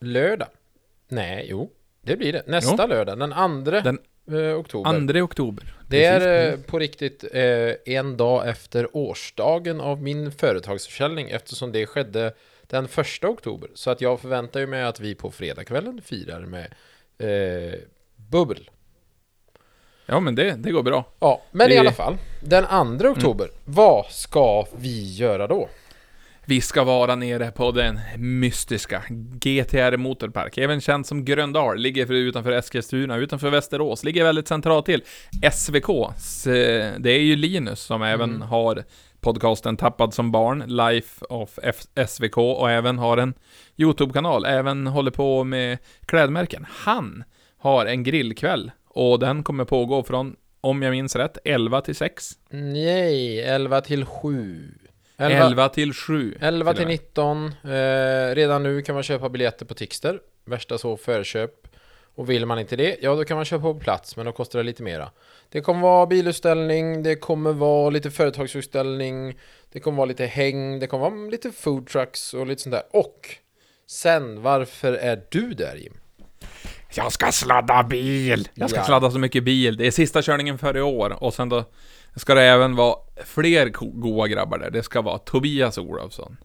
lördag. 0.00 0.48
Nej, 1.08 1.46
jo. 1.50 1.70
Det 2.02 2.16
blir 2.16 2.32
det. 2.32 2.42
Nästa 2.46 2.86
lördag, 2.86 3.18
den 3.18 3.32
andra 3.32 3.80
Den 3.80 3.98
eh, 4.30 4.58
oktober. 4.58 5.12
2 5.12 5.18
oktober. 5.24 5.74
Det 5.88 6.04
är 6.04 6.20
Precis. 6.20 6.60
eh, 6.64 6.70
på 6.70 6.78
riktigt 6.78 7.24
eh, 7.32 7.94
en 7.96 8.16
dag 8.16 8.48
efter 8.48 8.96
årsdagen 8.96 9.80
av 9.80 10.02
min 10.02 10.32
företagsförsäljning 10.32 11.30
eftersom 11.30 11.72
det 11.72 11.86
skedde 11.86 12.34
den 12.66 12.88
första 12.88 13.28
oktober. 13.28 13.70
Så 13.74 13.90
att 13.90 14.00
jag 14.00 14.20
förväntar 14.20 14.60
ju 14.60 14.66
mig 14.66 14.82
att 14.82 15.00
vi 15.00 15.14
på 15.14 15.30
fredagskvällen 15.30 16.02
firar 16.04 16.40
med 16.40 16.74
eh, 17.18 17.78
bubbel. 18.16 18.70
Ja 20.06 20.20
men 20.20 20.34
det, 20.34 20.50
det 20.58 20.70
går 20.70 20.82
bra. 20.82 21.04
Ja, 21.20 21.42
men 21.52 21.70
i 21.70 21.74
Det- 21.74 21.80
alla 21.80 21.92
fall. 21.92 22.16
Den 22.40 22.64
andra 22.64 23.10
oktober, 23.10 23.48
vad 23.64 24.06
ska 24.06 24.66
vi 24.76 25.14
göra 25.14 25.46
då? 25.46 25.68
Vi 26.46 26.60
ska 26.60 26.84
vara 26.84 27.14
nere 27.14 27.50
på 27.50 27.70
den 27.70 28.00
mystiska 28.18 29.02
GTR 29.40 29.96
Motorpark, 29.96 30.58
även 30.58 30.80
känd 30.80 31.06
som 31.06 31.24
Gröndal, 31.24 31.78
ligger 31.78 32.06
för 32.06 32.14
utanför 32.14 32.52
Eskilstuna, 32.52 33.16
utanför 33.16 33.50
Västerås, 33.50 34.04
ligger 34.04 34.24
väldigt 34.24 34.48
centralt 34.48 34.86
till. 34.86 35.02
SVK, 35.52 35.86
det 36.98 37.10
är 37.10 37.20
ju 37.20 37.36
Linus 37.36 37.80
som 37.80 38.02
även 38.02 38.42
har 38.42 38.84
podcasten 39.20 39.76
Tappad 39.76 40.14
som 40.14 40.32
barn, 40.32 40.64
Life 40.66 41.24
of 41.24 41.58
F- 41.62 42.08
SVK 42.08 42.36
och 42.38 42.70
även 42.70 42.98
har 42.98 43.16
en 43.16 43.34
YouTube-kanal, 43.76 44.44
även 44.44 44.86
håller 44.86 45.10
på 45.10 45.44
med 45.44 45.78
klädmärken. 46.06 46.66
Han 46.70 47.24
har 47.58 47.86
en 47.86 48.02
grillkväll 48.02 48.70
och 48.88 49.18
den 49.18 49.42
kommer 49.42 49.64
pågå 49.64 50.02
från, 50.02 50.36
om 50.60 50.82
jag 50.82 50.90
minns 50.90 51.16
rätt, 51.16 51.38
11 51.44 51.80
till 51.80 51.94
6. 51.96 52.30
Nej, 52.50 53.40
11 53.42 53.80
till 53.80 54.04
7. 54.04 54.74
11, 55.30 55.68
till 55.68 55.94
7. 55.94 56.38
11 56.40 56.72
till 56.72 56.82
och 56.82 56.88
med. 56.88 56.92
19. 57.00 57.46
Eh, 57.64 58.34
redan 58.34 58.62
nu 58.62 58.82
kan 58.82 58.94
man 58.94 59.02
köpa 59.02 59.28
biljetter 59.28 59.66
på 59.66 59.74
Tixter. 59.74 60.18
Värsta 60.44 60.78
så 60.78 60.96
förköp. 60.96 61.50
Och 62.14 62.30
vill 62.30 62.46
man 62.46 62.58
inte 62.58 62.76
det, 62.76 62.96
ja 63.02 63.14
då 63.14 63.24
kan 63.24 63.36
man 63.36 63.44
köpa 63.44 63.62
på 63.62 63.74
plats, 63.74 64.16
men 64.16 64.26
då 64.26 64.32
kostar 64.32 64.58
det 64.58 64.62
lite 64.62 64.82
mera. 64.82 65.10
Det 65.48 65.60
kommer 65.60 65.80
vara 65.80 66.06
bilutställning, 66.06 67.02
det 67.02 67.16
kommer 67.16 67.52
vara 67.52 67.90
lite 67.90 68.10
företagsutställning, 68.10 69.38
det 69.72 69.80
kommer 69.80 69.96
vara 69.96 70.06
lite 70.06 70.26
häng, 70.26 70.78
det 70.78 70.86
kommer 70.86 71.10
vara 71.10 71.30
lite 71.30 71.52
food 71.52 71.86
trucks 71.86 72.34
och 72.34 72.46
lite 72.46 72.62
sånt 72.62 72.72
där. 72.72 72.82
Och 72.90 73.28
sen, 73.86 74.42
varför 74.42 74.92
är 74.92 75.22
du 75.30 75.54
där 75.54 75.76
Jim? 75.76 75.92
Jag 76.94 77.12
ska 77.12 77.32
sladda 77.32 77.82
bil! 77.82 78.48
Jag 78.54 78.70
ska 78.70 78.78
Ja. 78.78 78.84
sladda 78.84 79.10
så 79.10 79.18
mycket 79.18 79.44
bil. 79.44 79.76
Det 79.76 79.86
är 79.86 79.90
sista 79.90 80.22
körningen 80.22 80.58
för 80.58 80.76
i 80.76 80.80
år. 80.80 81.22
Och 81.24 81.34
sen 81.34 81.48
då 81.48 81.64
ska 82.16 82.34
det 82.34 82.42
även 82.42 82.76
vara 82.76 82.96
fler 83.24 83.68
goa 84.00 84.28
grabbar 84.28 84.58
där. 84.58 84.70
Det 84.70 84.82
ska 84.82 85.00
vara 85.02 85.18
Tobias 85.18 85.78
Olofsson. 85.78 86.36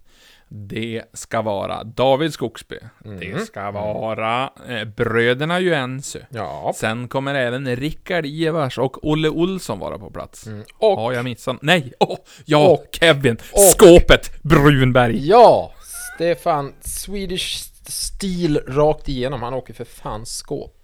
Det 0.49 1.03
ska 1.13 1.41
vara 1.41 1.83
David 1.83 2.33
Skogsby. 2.33 2.79
Det 3.19 3.45
ska 3.45 3.71
vara 3.71 4.49
eh, 4.69 4.83
bröderna 4.85 5.59
Juensö. 5.59 6.19
Ja. 6.29 6.73
Sen 6.75 7.07
kommer 7.07 7.35
även 7.35 7.75
Rickard 7.75 8.25
Ivars 8.25 8.77
och 8.77 9.05
Olle 9.07 9.29
Olsson 9.29 9.79
vara 9.79 9.97
på 9.99 10.11
plats. 10.11 10.47
Och, 10.77 10.97
Har 10.99 11.13
jag 11.13 11.23
missat? 11.25 11.57
Nej! 11.61 11.93
Åh, 11.99 12.17
ja, 12.45 12.67
Och- 12.67 12.85
Kevin! 12.91 13.37
och- 13.53 13.59
Skåpet 13.59 14.43
Brunberg! 14.43 15.27
ja! 15.27 15.73
Stefan, 16.15 16.73
Swedish 16.81 17.63
Steel 17.87 18.57
rakt 18.67 19.09
igenom. 19.09 19.41
Han 19.43 19.53
åker 19.53 19.73
för 19.73 19.85
fan 19.85 20.25
skåp. 20.25 20.76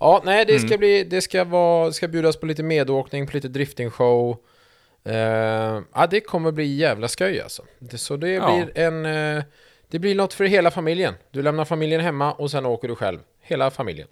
Ja, 0.00 0.22
nej, 0.24 0.44
det 0.46 0.58
ska 0.58 0.78
bli, 0.78 1.04
det 1.04 1.20
ska 1.20 1.44
vara, 1.44 1.92
ska 1.92 2.08
bjudas 2.08 2.36
på 2.36 2.46
lite 2.46 2.62
medåkning, 2.62 3.26
på 3.26 3.32
lite 3.36 3.48
driftingshow. 3.48 4.36
Uh, 5.08 5.14
ja, 5.94 6.06
det 6.10 6.20
kommer 6.20 6.52
bli 6.52 6.76
jävla 6.76 7.08
skoj 7.08 7.40
alltså. 7.40 7.62
Det, 7.78 7.98
så 7.98 8.16
det 8.16 8.30
Ja. 8.30 8.46
blir 8.72 8.84
en, 8.84 9.06
eh, 9.06 9.44
det 9.90 9.98
blir 9.98 10.14
något 10.14 10.34
för 10.34 10.44
hela 10.44 10.70
familjen. 10.70 11.14
Du 11.30 11.42
lämnar 11.42 11.64
familjen 11.64 12.00
hemma 12.00 12.32
och 12.32 12.50
sen 12.50 12.66
åker 12.66 12.88
du 12.88 12.94
själv. 12.94 13.18
Hela 13.42 13.70
familjen. 13.70 14.08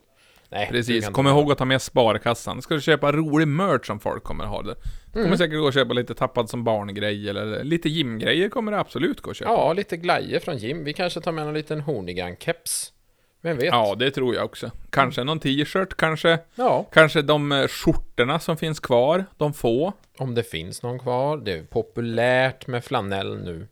Nej, 0.51 0.69
Precis, 0.71 1.09
kom 1.09 1.27
ihåg 1.27 1.53
att 1.53 1.59
ta 1.59 1.65
med 1.65 1.83
sparkassan. 1.83 2.63
Ska 2.63 2.75
du 2.75 2.81
köpa 2.81 3.13
rolig 3.13 3.49
merch 3.49 3.87
som 3.87 4.01
folk 4.01 4.23
kommer 4.25 4.45
ha 4.45 4.63
det. 4.63 4.75
Du 5.13 5.23
kommer 5.23 5.37
säkert 5.37 5.59
gå 5.59 5.67
och 5.67 5.73
köpa 5.73 5.95
lite 5.95 6.15
tappad 6.15 6.51
som 6.51 6.65
barngrej 6.65 7.29
eller 7.31 7.65
lite 7.65 7.89
gymgrejer 7.89 8.49
kommer 8.49 8.73
det 8.73 8.79
absolut 8.79 9.21
gå 9.21 9.31
att 9.31 9.37
köpa. 9.37 9.51
Ja, 9.51 9.73
lite 9.73 9.97
glajer 9.97 10.41
från 10.41 10.57
Jim. 10.57 10.85
Vi 10.85 10.93
kanske 10.93 11.21
tar 11.21 11.33
med 11.33 11.47
en 11.49 11.55
liten 11.55 11.81
Hornigan-keps. 11.81 12.93
Vem 13.47 13.57
vet? 13.57 13.67
Ja, 13.67 13.95
det 13.99 14.11
tror 14.11 14.35
jag 14.35 14.45
också. 14.45 14.71
Kanske 14.91 15.25
någon 15.25 15.41
t-shirt, 15.41 15.97
kanske, 15.97 16.39
ja, 16.55 16.87
kanske 16.93 17.23
de 17.23 17.53
eh, 17.53 17.69
skjortorna 17.69 18.39
som 18.39 18.57
finns 18.57 18.81
kvar, 18.81 19.25
de 19.37 19.55
få. 19.55 19.93
om 20.19 20.35
det 20.35 20.43
finns 20.43 20.83
någon 20.83 20.99
kvar. 20.99 21.37
Det 21.37 21.53
är 21.53 21.63
populärt 21.63 22.67
med 22.67 22.85
flanell 22.85 23.39
nu. 23.39 23.67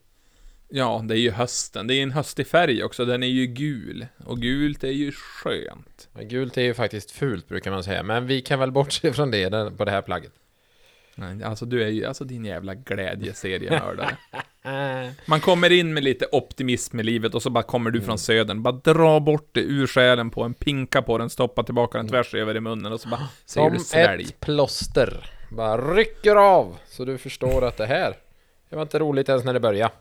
Ja, 0.68 1.04
det 1.08 1.14
är 1.14 1.18
ju 1.18 1.30
hösten. 1.30 1.86
Det 1.86 1.94
är 1.94 2.02
en 2.02 2.10
höstig 2.10 2.46
färg 2.46 2.84
också, 2.84 3.04
den 3.04 3.22
är 3.22 3.26
ju 3.26 3.46
gul. 3.46 4.06
Och 4.26 4.38
gult 4.38 4.84
är 4.84 4.90
ju 4.90 5.12
skönt. 5.12 6.08
Men 6.12 6.28
Gult 6.28 6.56
är 6.56 6.62
ju 6.62 6.74
faktiskt 6.74 7.10
fult 7.10 7.48
brukar 7.48 7.70
man 7.70 7.84
säga, 7.84 8.02
men 8.02 8.26
vi 8.26 8.40
kan 8.40 8.58
väl 8.58 8.72
bortse 8.72 9.12
från 9.12 9.30
det 9.30 9.76
på 9.76 9.84
det 9.84 9.90
här 9.90 10.02
plagget. 10.02 10.32
Nej, 11.16 11.42
Alltså 11.44 11.64
du 11.66 11.82
är 11.84 11.88
ju, 11.88 12.04
alltså 12.04 12.24
din 12.24 12.44
jävla 12.44 12.74
glädjeseriemördare. 12.74 14.16
Man 15.26 15.40
kommer 15.40 15.72
in 15.72 15.94
med 15.94 16.04
lite 16.04 16.26
optimism 16.32 17.00
i 17.00 17.02
livet 17.02 17.34
och 17.34 17.42
så 17.42 17.50
bara 17.50 17.62
kommer 17.64 17.90
du 17.90 18.00
från 18.00 18.18
södern, 18.18 18.62
bara 18.62 18.72
dra 18.74 19.20
bort 19.20 19.48
det 19.52 19.60
ur 19.60 19.86
själen 19.86 20.30
på 20.30 20.42
en, 20.42 20.54
pinka 20.54 21.02
på 21.02 21.18
den, 21.18 21.30
stoppa 21.30 21.62
tillbaka 21.62 21.98
den 21.98 22.08
tvärs 22.08 22.34
över 22.34 22.56
i 22.56 22.60
munnen 22.60 22.92
och 22.92 23.00
så 23.00 23.08
bara 23.08 23.28
säger 23.46 23.70
du 23.70 23.78
svälj. 23.78 24.24
ett 24.24 24.40
plåster. 24.40 25.30
Bara 25.50 25.94
rycker 25.94 26.36
av, 26.36 26.76
så 26.86 27.04
du 27.04 27.18
förstår 27.18 27.64
att 27.64 27.76
det 27.76 27.86
här, 27.86 28.14
det 28.70 28.76
var 28.76 28.82
inte 28.82 28.98
roligt 28.98 29.28
ens 29.28 29.44
när 29.44 29.52
det 29.52 29.60
började. 29.60 29.94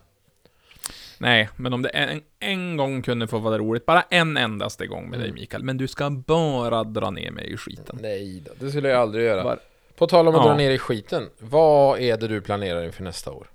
Nej, 1.18 1.48
men 1.56 1.72
om 1.72 1.82
det 1.82 1.88
en, 1.88 2.22
en 2.40 2.76
gång 2.76 3.02
kunde 3.02 3.26
få 3.26 3.38
vara 3.38 3.58
roligt, 3.58 3.86
bara 3.86 4.02
en 4.02 4.36
endaste 4.36 4.86
gång 4.86 5.10
med 5.10 5.18
dig 5.18 5.28
Mm. 5.28 5.40
Mikael, 5.40 5.62
men 5.64 5.76
du 5.76 5.88
ska 5.88 6.10
bara 6.10 6.84
dra 6.84 7.10
ner 7.10 7.30
mig 7.30 7.52
i 7.52 7.56
skiten. 7.56 7.98
Nej 8.02 8.42
då, 8.46 8.52
det 8.64 8.70
skulle 8.70 8.88
jag 8.88 9.00
aldrig 9.00 9.24
göra. 9.24 9.44
Var- 9.44 9.58
På 9.96 10.06
tal 10.06 10.28
om 10.28 10.34
att 10.34 10.40
Ja. 10.44 10.48
dra 10.48 10.56
ner 10.56 10.70
i 10.70 10.78
skiten, 10.78 11.28
vad 11.38 12.00
är 12.00 12.16
det 12.16 12.28
du 12.28 12.40
planerar 12.40 12.84
inför 12.84 13.02
nästa 13.02 13.30
år? 13.30 13.46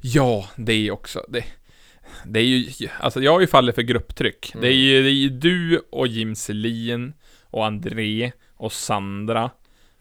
Ja, 0.00 0.48
det 0.56 0.72
är 0.72 0.90
också, 0.90 1.24
det, 1.28 1.44
det 2.24 2.40
är 2.40 2.44
ju, 2.44 2.88
alltså 3.00 3.20
jag 3.20 3.32
har 3.32 3.40
ju 3.40 3.46
fallit 3.46 3.74
för 3.74 3.82
grupptryck. 3.82 4.50
Mm. 4.54 4.62
Det, 4.62 4.68
är 4.68 4.76
ju, 4.76 5.02
det 5.02 5.08
är 5.08 5.12
ju 5.12 5.28
du 5.28 5.82
och 5.92 6.06
Jim 6.06 6.34
Selin 6.34 7.12
och 7.44 7.66
André 7.66 8.32
och 8.56 8.72
Sandra 8.72 9.50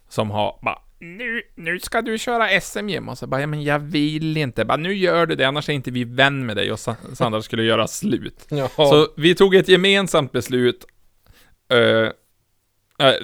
som 0.09 0.31
har 0.31 0.59
bara 0.63 0.81
nu, 1.01 1.41
nu 1.55 1.79
ska 1.79 2.01
du 2.01 2.17
köra 2.17 2.61
SM 2.61 2.89
Jim. 2.89 3.09
Och 3.09 3.17
så 3.17 3.27
bara, 3.27 3.41
ja 3.41 3.47
men 3.47 3.63
jag 3.63 3.79
vill 3.79 4.37
inte. 4.37 4.65
Bara, 4.65 4.77
nu 4.77 4.93
gör 4.93 5.25
du 5.25 5.35
det, 5.35 5.43
annars 5.45 5.69
är 5.69 5.73
inte 5.73 5.91
vi 5.91 6.03
vän 6.03 6.45
med 6.45 6.55
dig. 6.57 6.71
Och 6.71 6.79
Sa- 6.79 6.95
Sandra 7.13 7.41
skulle 7.41 7.63
göra 7.63 7.87
slut. 7.87 8.45
Ja. 8.49 8.69
Så 8.75 9.07
vi 9.17 9.35
tog 9.35 9.55
ett 9.55 9.67
gemensamt 9.67 10.31
beslut. 10.31 10.85
Eh, 11.71 12.09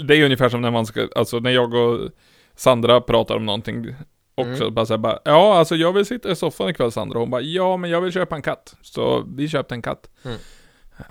det 0.07 0.15
är 0.15 0.25
ungefär 0.25 0.49
som 0.49 0.61
när 0.61 0.71
man 0.71 0.85
ska, 0.85 1.07
alltså 1.15 1.39
när 1.39 1.51
jag 1.51 1.73
och 1.73 2.09
Sandra 2.55 3.01
pratar 3.01 3.35
om 3.35 3.45
någonting 3.45 3.95
också, 4.35 4.63
Mm. 4.63 4.73
bara 4.73 4.85
så 4.85 4.93
här, 4.93 4.97
bara, 4.97 5.19
ja 5.25 5.57
alltså 5.57 5.75
jag 5.75 5.93
vill 5.93 6.05
sitta 6.05 6.31
i 6.31 6.35
soffan 6.35 6.69
ikväll 6.69 6.91
Sandra, 6.91 7.19
hon 7.19 7.29
bara, 7.29 7.41
ja 7.41 7.77
men 7.77 7.89
jag 7.89 8.01
vill 8.01 8.11
köpa 8.11 8.35
en 8.35 8.41
katt. 8.41 8.75
Så 8.81 9.25
vi 9.35 9.49
köpte 9.49 9.75
en 9.75 9.81
katt. 9.81 10.09
Mm. 10.25 10.37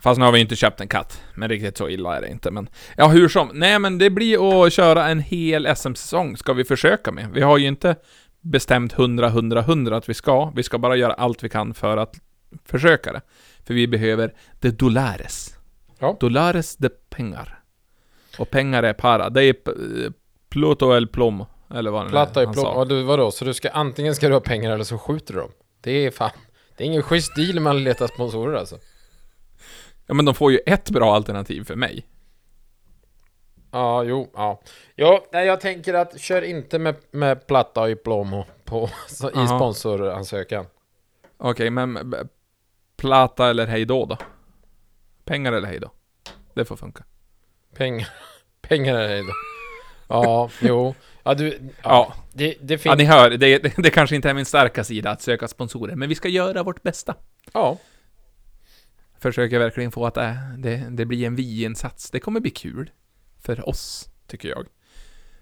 Fast 0.01 0.19
nu 0.19 0.25
har 0.25 0.33
vi 0.33 0.41
inte 0.41 0.57
köpt 0.57 0.81
en 0.81 0.89
katt, 0.89 1.23
men 1.35 1.49
riktigt 1.49 1.77
så 1.77 1.89
illa 1.89 2.17
är 2.17 2.21
det 2.21 2.29
inte. 2.29 2.51
Men 2.51 2.69
ja, 2.97 3.09
hur 3.09 3.29
som. 3.29 3.51
Nej 3.55 3.79
men 3.79 3.99
det 3.99 4.11
blir 4.11 4.65
att 4.67 4.73
köra 4.73 5.09
en 5.09 5.21
hel 5.21 5.77
SM-säsong, 5.77 6.37
ska 6.37 6.53
vi 6.53 6.65
försöka 6.65 7.13
med. 7.13 7.29
Vi 7.33 7.41
har 7.41 7.59
ju 7.59 7.67
inte 7.67 7.97
bestämt 8.41 8.93
100, 8.93 9.27
100, 9.27 9.61
100 9.61 9.97
att 9.97 10.09
vi 10.09 10.15
ska. 10.15 10.53
Vi 10.57 10.63
ska 10.63 10.79
bara 10.79 10.97
göra 10.97 11.13
allt 11.13 11.45
vi 11.45 11.49
kan 11.49 11.75
för 11.75 11.97
att 11.97 12.15
försöka 12.65 13.13
det. 13.13 13.21
För 13.67 13.75
vi 13.75 13.89
behöver 13.89 14.35
de 14.61 14.71
dolares. 14.71 15.55
Ja. 15.99 16.17
Dolares 16.21 16.77
de 16.77 16.89
pengar. 17.11 17.59
Och 18.39 18.51
pengar 18.51 18.83
är 18.83 18.93
para. 18.93 19.31
Det 19.31 19.45
är 19.45 19.53
p- 19.53 19.71
Pluto 20.49 20.97
el 20.97 21.09
plomo. 21.09 21.47
Eller 21.75 21.91
vad 21.91 22.09
Platta 22.09 22.43
plåt. 22.45 22.57
sa. 22.57 22.75
Ja, 22.75 22.85
du, 22.85 23.03
vadå? 23.03 23.31
Så 23.31 23.45
du 23.45 23.55
ska 23.55 23.71
antingen 23.71 24.15
ska 24.15 24.29
du 24.29 24.33
ha 24.35 24.41
pengar 24.41 24.71
eller 24.71 24.85
så 24.85 24.99
skjuter 24.99 25.35
du 25.35 25.41
dem? 25.41 25.51
Det 25.81 25.91
är 26.07 26.11
fan... 26.11 26.31
Det 26.77 26.85
är 26.85 26.87
ingen 26.87 27.03
schysst 27.03 27.37
deal 27.37 27.61
man 27.61 27.85
letar 27.85 28.07
sponsorer 28.07 28.55
alltså. 28.59 28.79
Ja 30.07 30.15
men 30.15 30.25
de 30.25 30.35
får 30.35 30.53
ju 30.53 30.59
ett 30.67 30.91
bra 30.91 31.15
alternativ 31.15 31.65
för 31.65 31.77
mig. 31.77 32.07
Ja, 33.71 34.03
jo, 34.05 34.31
ja. 34.35 34.61
Ja, 34.95 35.25
nej, 35.33 35.47
jag 35.47 35.61
tänker 35.61 35.95
att 35.95 36.21
kör 36.21 36.43
inte 36.43 36.79
med, 36.79 36.95
med 37.11 37.47
platta 37.47 37.91
i 37.91 37.97
plomo 37.97 38.45
på, 38.65 38.91
så, 39.09 39.29
i 39.31 39.47
sponsoransökan. 39.47 40.67
Okej, 41.37 41.71
men 41.71 42.11
b- 42.11 42.17
Plata 42.97 43.51
eller 43.51 43.67
hejdå 43.67 44.07
då? 44.07 44.17
Pengar 45.25 45.53
eller 45.53 45.69
hejdå? 45.69 45.91
Det 46.55 46.65
får 46.65 46.77
funka. 46.77 47.05
Pengar, 47.75 48.09
pengar 48.63 48.95
är 48.95 49.17
det. 49.17 49.33
Ja, 50.09 50.51
jo. 50.61 50.95
Ja, 51.23 51.35
du... 51.35 51.49
Ja, 51.49 51.55
Ja, 51.83 52.15
det, 52.33 52.55
det 52.61 52.75
ja 52.75 52.79
finns... 52.79 52.99
ni 52.99 53.05
hör, 53.05 53.31
det, 53.31 53.59
det, 53.59 53.75
det 53.77 53.91
kanske 53.91 54.17
inte 54.17 54.31
är 54.31 54.35
min 54.35 54.45
starka 54.45 54.85
sida 54.85 55.11
att 55.11 55.23
söka 55.23 55.49
sponsorer, 55.49 55.97
men 55.97 56.09
vi 56.09 56.15
ska 56.15 56.29
göra 56.29 56.63
vårt 56.63 56.83
bästa. 56.83 57.15
Ja. 57.53 57.79
Försöker 59.21 59.59
verkligen 59.59 59.93
få 59.93 60.07
att 60.07 60.15
det, 60.15 60.39
det, 60.59 60.87
det 60.91 61.05
blir 61.05 61.27
en 61.27 61.37
vi-insats. 61.37 62.11
Det 62.11 62.21
kommer 62.21 62.41
bli 62.41 62.51
kul. 62.51 62.91
För 63.43 63.69
oss, 63.69 64.09
tycker 64.27 64.49
jag. 64.49 64.67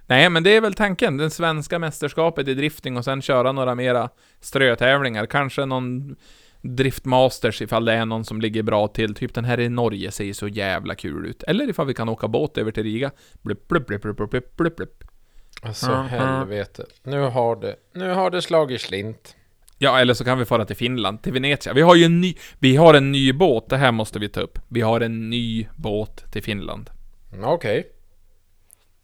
Nej, 0.07 0.31
men 0.31 0.43
det 0.43 0.57
är 0.57 0.61
väl 0.61 0.75
tanken. 0.75 1.17
Det 1.17 1.31
svenska 1.31 1.79
mästerskapet 1.79 2.49
i 2.49 2.55
drifting 2.55 2.97
och 2.97 3.05
sen 3.05 3.23
köra 3.23 3.53
några 3.53 3.75
mera 3.75 4.11
strötävlingar. 4.41 5.27
Kanske 5.27 5.67
någon 5.67 6.17
driftmasters 6.63 7.63
ifall 7.63 7.85
det 7.85 7.93
är 7.93 8.05
någon 8.07 8.25
som 8.25 8.41
ligger 8.41 8.63
bra 8.63 8.89
till. 8.89 9.15
Typ 9.15 9.35
den 9.35 9.45
här 9.45 9.61
i 9.61 9.69
Norge 9.69 10.11
ser 10.11 10.25
ju 10.25 10.35
så 10.35 10.49
jävla 10.49 10.95
kul 10.95 11.27
ut. 11.27 11.43
Eller 11.43 11.71
ifall 11.71 11.87
vi 11.87 11.95
kan 11.95 12.09
åka 12.09 12.29
båt 12.29 12.59
över 12.59 12.71
till 12.73 12.83
Riga. 12.83 13.11
Blup, 13.43 13.69
blup, 13.69 13.87
blup, 13.87 14.03
blup, 14.03 14.17
blup, 14.31 14.57
blup, 14.57 14.77
blup. 14.77 15.05
Alltså 15.63 15.91
Mhm. 15.91 16.09
helvete. 16.09 16.87
Nu 17.03 17.21
har 17.21 17.57
det, 17.57 17.77
nu 17.95 18.11
har 18.11 18.31
det 18.31 18.43
slagit 18.43 18.81
slint. 18.81 19.37
Ja, 19.79 19.99
eller 20.01 20.15
så 20.15 20.25
kan 20.25 20.39
vi 20.39 20.45
fara 20.45 20.65
till 20.65 20.77
Finland, 20.77 21.23
till 21.23 21.33
Venezia. 21.33 21.73
Vi 21.73 21.81
har 21.83 21.95
ju 21.95 22.05
en 22.05 22.21
ny, 22.21 22.35
vi 22.59 22.77
har 22.77 22.95
en 22.95 23.13
ny 23.13 23.33
båt, 23.33 23.69
det 23.69 23.77
här 23.77 23.93
måste 23.93 24.19
vi 24.19 24.29
ta 24.29 24.41
upp. 24.41 24.59
Vi 24.69 24.81
har 24.81 25.01
en 25.01 25.31
ny 25.31 25.69
båt 25.77 26.33
till 26.33 26.43
Finland. 26.43 26.91
Mm, 27.33 27.45
Okej. 27.45 27.87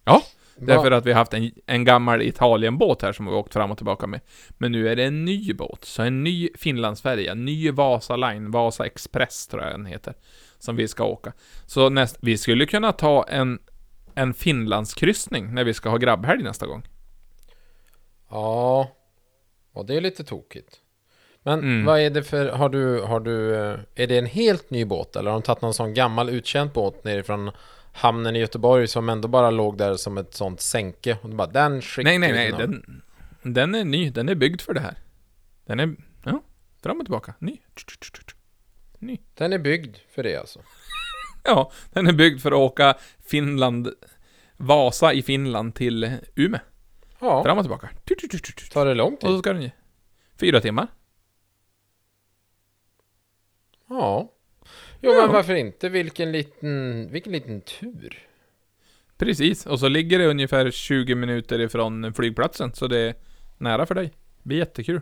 Ja, 0.05 0.13
Va- 0.13 0.23
Därför 0.61 0.91
att 0.91 1.07
vi 1.07 1.13
har 1.13 1.19
haft 1.19 1.35
en, 1.35 1.51
en 1.67 1.85
gammal 1.85 2.23
Italienbåt 2.23 3.03
här 3.03 3.13
som 3.13 3.27
vi 3.27 3.33
har 3.33 3.39
åkt 3.39 3.53
fram 3.53 3.71
och 3.71 3.77
tillbaka 3.77 4.07
med. 4.07 4.21
Men 4.51 4.73
nu 4.73 4.89
är 4.89 4.97
det 4.97 5.05
en 5.05 5.25
ny 5.25 5.55
båt, 5.55 5.85
så 5.85 6.03
en 6.03 6.25
ny 6.25 6.49
Finlandsfärja, 6.55 7.35
ny 7.35 7.71
Vasa 7.71 8.17
Line, 8.17 8.51
Vasa 8.51 8.87
Express 8.87 9.47
tror 9.47 9.63
jag 9.63 9.73
den 9.73 9.87
heter, 9.87 10.15
som 10.59 10.77
vi 10.77 10.89
ska 10.89 11.05
åka. 11.05 11.33
Så 11.67 11.89
näst, 11.89 12.19
vi 12.21 12.39
skulle 12.39 12.67
kunna 12.67 12.93
ta 12.93 13.25
en, 13.29 13.59
en 14.15 14.35
Finlandskryssning 14.35 15.55
när 15.55 15.65
vi 15.65 15.75
ska 15.75 15.89
ha 15.89 15.97
grabbhelg 15.97 16.43
nästa 16.43 16.67
gång. 16.67 16.83
Ja. 18.31 18.89
Och 19.73 19.87
det 19.87 19.97
är 19.97 20.01
lite 20.01 20.25
tokigt. 20.25 20.81
Men 21.43 21.59
Mm. 21.59 21.85
vad 21.85 22.01
är 22.01 22.11
det 22.11 22.23
för, 22.23 22.49
har 22.49 22.69
du, 22.69 23.01
har 23.01 23.21
du, 23.21 23.55
eh, 23.55 23.79
är 23.95 24.07
det 24.07 24.19
en 24.19 24.27
helt 24.27 24.71
ny 24.71 24.85
båt 24.85 25.17
eller 25.17 25.31
har 25.31 25.39
de 25.41 25.43
tagit 25.43 25.63
någon 25.63 25.75
sån 25.75 25.95
gammal 25.95 26.29
utkänd 26.29 26.71
båt 26.73 27.05
nerifrån 27.05 27.51
hamnen 27.99 28.37
i 28.37 28.39
Göteborg 28.39 28.89
som 28.89 29.09
ändå 29.09 29.29
bara 29.29 29.51
låg 29.51 29.79
där 29.79 29.95
som 29.97 30.19
ett 30.19 30.35
sånt 30.35 30.61
sänke 30.61 31.19
och 31.23 31.29
bara 31.29 31.47
den 31.49 31.83
skickar 31.83 32.05
Nej, 32.11 32.19
nej, 32.19 32.33
nej, 32.33 32.53
den, 32.53 33.03
den 33.43 33.75
är 33.75 33.85
ny, 33.85 34.11
den 34.11 34.29
är 34.29 34.35
byggd 34.35 34.61
för 34.61 34.75
det 34.75 34.81
här. 34.81 34.99
Den 35.67 35.81
är, 35.81 35.97
ja, 36.25 36.43
fram 36.83 36.99
och 37.01 37.05
tillbaka, 37.07 37.35
ny. 37.39 37.59
Den 39.35 39.53
är 39.53 39.59
byggd 39.59 39.97
för 40.15 40.23
det 40.23 40.37
alltså. 40.37 40.61
Ja, 41.45 41.73
den 41.93 42.07
är 42.07 42.13
byggd 42.13 42.41
för 42.41 42.53
att 42.53 42.59
åka 42.59 42.95
Finland, 43.19 43.89
Vasa 44.57 45.13
i 45.13 45.23
Finland 45.23 45.75
till 45.75 46.17
Umeå. 46.35 46.61
Ja, 47.21 47.45
Fram 47.45 47.59
och 47.59 47.65
tillbaka. 47.65 47.91
tar 48.73 48.87
det 48.87 48.95
lång 48.95 49.15
Och 49.15 49.21
tid? 49.21 49.31
så 49.31 49.39
ska 49.39 49.53
den 49.53 49.63
ge. 49.63 49.71
Fyra 50.37 50.61
timmar. 50.61 50.87
Ja. 53.89 54.33
Jo 55.01 55.11
Ja. 55.13 55.23
men 55.23 55.33
varför 55.33 55.55
inte? 55.55 55.89
Vilken 55.89 56.33
liten, 56.33 57.09
vilken 57.13 57.33
liten 57.33 57.61
tur. 57.61 58.19
Precis, 59.19 59.67
och 59.67 59.81
så 59.81 59.89
ligger 59.89 60.19
det 60.19 60.27
ungefär 60.27 60.71
20 60.71 61.15
minuter 61.15 61.61
ifrån 61.61 62.15
flygplatsen, 62.15 62.73
så 62.75 62.87
det 62.87 62.99
är 62.99 63.15
nära 63.59 63.87
för 63.87 63.95
dig. 63.95 64.05
Det 64.43 64.49
blir 64.49 64.59
jättekul. 64.59 65.01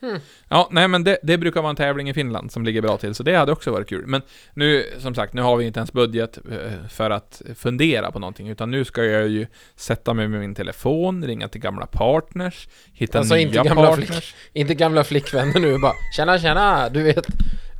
Hmm. 0.00 0.18
Ja, 0.48 0.68
nej 0.70 0.88
men 0.88 1.04
det, 1.04 1.18
det 1.22 1.38
brukar 1.38 1.62
vara 1.62 1.70
en 1.70 1.76
tävling 1.76 2.08
i 2.10 2.14
Finland 2.14 2.52
som 2.52 2.64
ligger 2.64 2.82
bra 2.82 2.96
till, 2.96 3.14
så 3.14 3.22
det 3.22 3.34
hade 3.34 3.52
också 3.52 3.70
varit 3.72 3.88
kul. 3.88 4.06
Men 4.06 4.22
nu, 4.54 4.84
som 4.98 5.14
sagt, 5.14 5.32
nu 5.32 5.42
har 5.42 5.56
vi 5.56 5.64
inte 5.64 5.78
ens 5.80 5.92
budget 5.92 6.38
eh, 6.50 6.86
för 6.88 7.10
att 7.10 7.42
fundera 7.54 8.12
på 8.12 8.18
någonting, 8.18 8.48
utan 8.48 8.70
nu 8.70 8.84
ska 8.84 9.04
jag 9.04 9.28
ju 9.28 9.46
sätta 9.76 10.14
mig 10.14 10.28
med 10.28 10.40
min 10.40 10.54
telefon, 10.54 11.24
ringa 11.24 11.48
till 11.48 11.60
gamla 11.60 11.86
partners, 11.86 12.68
hitta 12.92 13.18
Alltså, 13.18 13.34
nya 13.34 13.42
inte 13.42 13.56
gamla 13.56 13.86
partners. 13.86 14.34
Inte 14.52 14.74
gamla 14.74 15.04
flickvänner 15.04 15.60
nu 15.60 15.78
bara 15.78 15.94
Tjena 16.16 16.38
tjena, 16.38 16.88
du 16.88 17.02
vet 17.02 17.26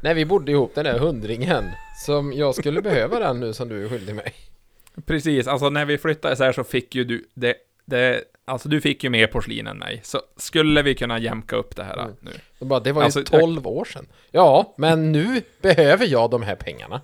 När 0.02 0.14
vi 0.14 0.24
bodde 0.24 0.52
ihop 0.52 0.74
den 0.74 0.84
där 0.84 0.98
hundringen 0.98 1.64
Som 2.06 2.32
jag 2.32 2.54
skulle 2.54 2.82
behöva 2.82 3.18
den 3.18 3.40
nu 3.40 3.52
som 3.52 3.68
du 3.68 3.84
är 3.84 3.88
skyldig 3.88 4.14
mig 4.14 4.32
Precis, 5.06 5.46
alltså 5.46 5.70
när 5.70 5.84
vi 5.84 5.98
flyttade 5.98 6.36
så 6.36 6.44
här 6.44 6.52
så 6.52 6.64
fick 6.64 6.94
ju 6.94 7.04
du 7.04 7.24
det, 7.34 7.54
det 7.84 8.24
Alltså 8.44 8.68
du 8.68 8.80
fick 8.80 9.04
ju 9.04 9.10
mer 9.10 9.26
porslin 9.26 9.66
än 9.66 9.78
mig, 9.78 10.00
så 10.04 10.20
skulle 10.36 10.82
vi 10.82 10.94
kunna 10.94 11.18
jämka 11.18 11.56
upp 11.56 11.76
det 11.76 11.84
här 11.84 11.98
Mm. 11.98 12.16
nu? 12.20 12.30
Bara, 12.66 12.80
Det 12.80 12.92
var 12.92 13.02
ju 13.02 13.04
Alltså, 13.04 13.22
12 13.24 13.66
år 13.66 13.84
sedan 13.84 14.06
Ja, 14.30 14.74
men 14.78 15.12
nu 15.12 15.42
behöver 15.62 16.06
jag 16.06 16.30
de 16.30 16.42
här 16.42 16.56
pengarna 16.56 17.00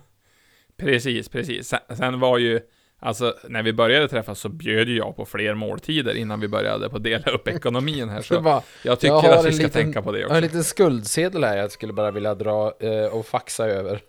Precis, 0.77 1.29
precis. 1.29 1.67
Sen, 1.67 1.79
sen 1.97 2.19
var 2.19 2.37
ju, 2.37 2.59
alltså 2.99 3.35
när 3.49 3.63
vi 3.63 3.73
började 3.73 4.07
träffas 4.07 4.39
så 4.39 4.49
bjöd 4.49 4.87
ju 4.87 4.97
jag 4.97 5.15
på 5.15 5.25
fler 5.25 5.53
måltider 5.53 6.13
innan 6.15 6.39
vi 6.39 6.47
började 6.47 6.89
på 6.89 6.97
att 6.97 7.03
dela 7.03 7.31
upp 7.31 7.47
ekonomin 7.47 8.09
här. 8.09 8.21
Så 8.21 8.41
bara, 8.41 8.61
jag 8.83 8.99
tycker 8.99 9.13
jag 9.15 9.25
att 9.25 9.45
vi 9.45 9.51
ska 9.53 9.63
liten- 9.63 9.81
tänka 9.83 10.01
på 10.01 10.11
det 10.11 10.19
Jag 10.19 10.29
har 10.29 10.35
en 10.35 10.43
också. 10.43 10.47
liten 10.47 10.63
skuldsedel 10.63 11.43
här 11.43 11.57
jag 11.57 11.71
skulle 11.71 11.93
bara 11.93 12.11
vilja 12.11 12.35
dra 12.35 12.73
eh, 12.79 13.05
och 13.05 13.25
faxa 13.25 13.65
över 13.67 14.01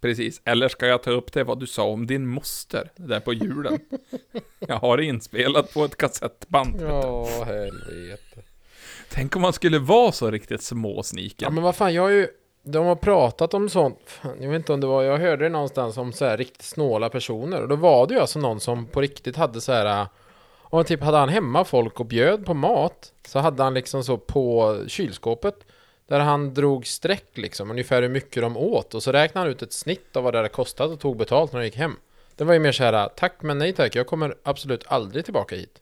Precis. 0.00 0.40
Eller 0.44 0.68
ska 0.68 0.86
jag 0.86 1.02
ta 1.02 1.10
upp 1.10 1.32
det 1.32 1.44
vad 1.44 1.60
du 1.60 1.66
sa 1.66 1.84
om 1.84 2.06
din 2.06 2.26
moster 2.26 2.90
där 2.96 3.20
på 3.20 3.32
julen? 3.32 3.78
jag 4.68 4.76
har 4.76 4.96
det 4.96 5.04
inspelat 5.04 5.74
på 5.74 5.84
ett 5.84 5.96
kassettband. 5.96 6.76
Ja, 6.80 7.26
helvete 7.44 8.42
Tänk 9.10 9.36
om 9.36 9.42
man 9.42 9.52
skulle 9.52 9.78
vara 9.78 10.12
så 10.12 10.30
riktigt 10.30 10.62
småsniken. 10.62 11.46
Ja 11.46 11.50
men 11.50 11.62
vad 11.62 11.76
fan, 11.76 11.94
jag 11.94 12.02
har 12.02 12.10
ju 12.10 12.28
de 12.66 12.86
har 12.86 12.96
pratat 12.96 13.54
om 13.54 13.68
sånt. 13.68 13.98
Fan, 14.06 14.36
Jag 14.40 14.50
vet 14.50 14.56
inte 14.56 14.72
om 14.72 14.80
det 14.80 14.86
var 14.86 15.02
Jag 15.02 15.18
hörde 15.18 15.44
det 15.44 15.48
någonstans 15.48 15.96
om 15.96 16.12
så 16.12 16.24
här 16.24 16.36
riktigt 16.36 16.62
snåla 16.62 17.08
personer. 17.08 17.62
Och 17.62 17.68
då 17.68 17.76
var 17.76 18.06
det 18.06 18.14
ju 18.14 18.20
alltså 18.20 18.38
någon 18.38 18.60
som 18.60 18.86
på 18.86 19.00
riktigt 19.00 19.36
hade 19.36 19.60
så 19.60 19.72
här 19.72 20.00
eh, 20.00 20.06
Om 20.62 20.84
typ 20.84 21.02
hade 21.02 21.16
han 21.16 21.28
hemma 21.28 21.64
folk 21.64 22.00
och 22.00 22.06
bjöd 22.06 22.46
på 22.46 22.54
mat 22.54 23.12
Så 23.26 23.38
hade 23.38 23.62
han 23.62 23.74
liksom 23.74 24.04
så 24.04 24.16
på 24.16 24.78
kylskåpet 24.86 25.54
Där 26.06 26.20
han 26.20 26.54
drog 26.54 26.86
streck 26.86 27.30
liksom 27.34 27.70
Ungefär 27.70 28.02
hur 28.02 28.08
mycket 28.08 28.42
de 28.42 28.56
åt. 28.56 28.94
Och 28.94 29.02
så 29.02 29.12
räknade 29.12 29.46
han 29.46 29.52
ut 29.52 29.62
ett 29.62 29.72
snitt 29.72 30.16
av 30.16 30.22
vad 30.22 30.34
det 30.34 30.38
hade 30.38 30.48
kostat 30.48 30.90
och 30.90 31.00
tog 31.00 31.16
betalt 31.16 31.52
när 31.52 31.60
de 31.60 31.66
gick 31.66 31.76
hem. 31.76 31.96
Det 32.36 32.44
var 32.44 32.54
ju 32.54 32.60
mer 32.60 32.72
så 32.72 32.84
här 32.84 33.08
Tack 33.08 33.42
men 33.42 33.58
nej 33.58 33.72
tack 33.72 33.96
Jag 33.96 34.06
kommer 34.06 34.34
absolut 34.42 34.84
aldrig 34.86 35.24
tillbaka 35.24 35.56
hit. 35.56 35.80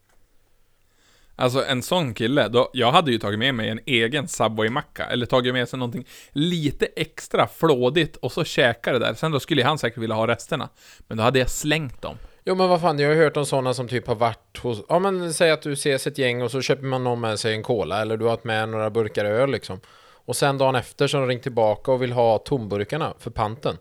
Alltså 1.37 1.65
en 1.65 1.83
sån 1.83 2.15
kille, 2.15 2.49
då, 2.49 2.71
jag 2.73 2.93
hade 2.93 3.13
ju 3.13 3.19
tagit 3.19 3.39
med 3.39 3.55
mig 3.55 3.69
en 3.69 3.81
egen 3.87 4.29
Subway-macka, 4.29 5.07
eller 5.07 5.27
tagit 5.27 5.55
med 5.55 5.69
sig 5.69 5.79
någonting 5.79 6.07
lite 6.33 6.87
extra 6.87 7.47
flådigt 7.47 8.17
och 8.17 8.33
så 8.33 8.45
käka 8.45 8.93
det 8.93 8.99
där. 8.99 9.15
Sen 9.15 9.33
då 9.33 9.41
skulle 9.41 9.65
han 9.65 9.79
säkert 9.79 9.99
vilja 9.99 10.17
ha 10.17 10.27
resterna. 10.27 10.69
Men 10.99 11.17
då 11.17 11.23
hade 11.23 11.39
jag 11.39 11.51
slängt 11.51 12.03
dem. 12.03 12.17
Jo 12.45 12.55
men 12.55 12.69
vad 12.69 12.81
fan, 12.81 12.99
jag 12.99 13.09
har 13.09 13.17
hört 13.17 13.37
om 13.37 13.47
sådana 13.47 13.75
som 13.75 13.89
typ 13.89 14.07
har 14.07 14.15
varit 14.15 14.59
hos, 14.59 14.83
ja 14.89 14.99
men 14.99 15.35
säg 15.35 15.51
att 15.51 15.63
du 15.63 15.73
ses 15.73 16.07
ett 16.07 16.19
gäng 16.19 16.43
och 16.43 16.51
så 16.51 16.61
köper 16.61 16.85
man 16.85 17.05
någon 17.05 17.21
med 17.21 17.39
sig 17.39 17.55
en 17.55 17.63
cola 17.63 18.03
eller 18.03 18.17
du 18.17 18.25
har 18.25 18.31
haft 18.31 18.45
med 18.45 18.69
några 18.69 18.91
burkar 18.91 19.25
öl 19.25 19.51
liksom. 19.51 19.81
Och 20.25 20.37
sen 20.37 20.59
dagen 20.59 20.75
efter 20.75 21.07
så 21.07 21.17
har 21.17 21.23
de 21.23 21.29
ringt 21.29 21.43
tillbaka 21.43 21.93
och 21.93 22.03
vill 22.03 22.13
ha 22.13 22.39
tomburkarna 22.39 23.15
för 23.19 23.31
panten. 23.31 23.77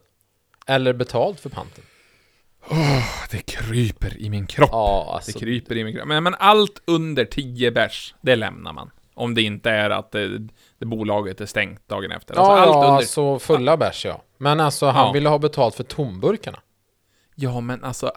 Eller 0.67 0.93
betalt 0.93 1.39
för 1.39 1.50
panten. 1.50 1.84
Det 3.32 3.38
kryper 3.41 4.18
i 4.22 4.30
min 4.30 4.48
kropp. 4.48 4.70
Ja, 4.72 5.03
Det 5.08 5.13
alltså. 5.15 5.39
kryper 5.39 5.77
i 5.77 5.84
min 5.84 5.96
kropp. 5.96 6.08
Men, 6.08 6.24
men 6.24 6.36
allt 6.39 6.82
under 6.88 7.25
10 7.25 7.72
bärs, 7.72 8.15
det 8.22 8.36
lämnar 8.36 8.74
man. 8.74 8.91
Om 9.13 9.34
det 9.36 9.41
inte 9.41 9.70
är 9.70 9.89
att 9.89 10.12
det, 10.12 10.38
det 10.80 10.86
bolaget 10.86 11.41
är 11.41 11.46
stängt 11.46 11.88
dagen 11.88 12.12
efter. 12.12 12.36
Alltså 12.36 12.51
Ja, 12.53 12.60
allt 12.60 12.70
ja 12.70 12.75
under... 12.77 12.89
alltså 12.89 13.39
fulla 13.39 13.77
bärs 13.77 14.06
ja. 14.06 14.22
Men 14.38 14.60
alltså 14.60 14.86
han 14.86 15.06
Ja. 15.08 15.12
ville 15.12 15.30
ha 15.30 15.38
betalt 15.39 15.75
för 15.75 15.84
tomburkarna. 15.84 16.60
Ja, 17.36 17.60
men 17.62 17.84
alltså, 17.84 18.12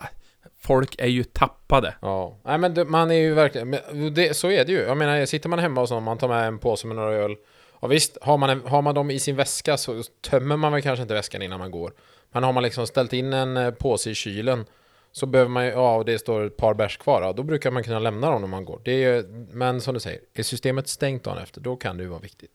folk 0.60 0.94
är 0.98 1.06
ju 1.06 1.24
tappade. 1.24 1.94
Ja, 2.00 2.38
nej 2.44 2.58
men 2.58 2.74
det, 2.74 2.84
man 2.84 3.10
är 3.10 3.14
ju 3.14 3.34
verkligen, 3.34 3.70
det, 4.14 4.36
så 4.36 4.50
är 4.50 4.64
det 4.64 4.72
ju. 4.72 4.78
Jag 4.80 4.96
menar, 4.96 5.26
sitter 5.26 5.48
man 5.48 5.58
hemma 5.58 5.80
och 5.80 5.88
så, 5.88 6.00
man 6.00 6.18
tar 6.18 6.28
med 6.28 6.46
en 6.46 6.58
påse 6.58 6.86
med 6.86 6.96
några 6.96 7.12
öl. 7.14 7.36
Ja 7.82 7.88
visst, 7.88 8.18
har 8.22 8.36
man, 8.38 8.50
en, 8.50 8.62
har 8.66 8.82
man 8.82 8.94
dem 8.94 9.10
i 9.10 9.18
sin 9.18 9.36
väska 9.36 9.76
så 9.76 10.02
tömmer 10.30 10.56
man 10.56 10.72
väl 10.72 10.82
kanske 10.82 11.02
inte 11.02 11.14
väskan 11.14 11.42
innan 11.42 11.58
man 11.58 11.70
går. 11.70 11.92
Men 12.34 12.42
har 12.42 12.52
man 12.52 12.62
liksom 12.62 12.86
ställt 12.86 13.12
in 13.12 13.32
en 13.32 13.56
eh, 13.56 13.70
påse 13.70 14.10
i 14.10 14.14
kylen 14.14 14.64
så 15.12 15.26
behöver 15.26 15.50
man 15.50 15.64
ju, 15.64 15.70
ja 15.70 15.96
och 15.96 16.04
det 16.04 16.18
står 16.18 16.44
ett 16.46 16.56
par 16.56 16.74
bärs 16.74 16.96
kvar, 16.96 17.22
ja, 17.22 17.32
då 17.32 17.42
brukar 17.42 17.70
man 17.70 17.82
kunna 17.84 17.98
lämna 17.98 18.30
dem 18.30 18.40
när 18.40 18.48
man 18.48 18.64
går. 18.64 18.80
Det 18.84 18.92
är 19.04 19.14
ju, 19.16 19.22
men 19.52 19.80
som 19.80 19.94
du 19.94 20.00
säger, 20.00 20.20
är 20.34 20.42
systemet 20.42 20.88
stängt 20.88 21.24
dagen 21.24 21.38
efter, 21.38 21.60
då 21.60 21.76
kan 21.76 21.96
det 21.96 22.02
ju 22.02 22.08
vara 22.08 22.20
viktigt. 22.20 22.50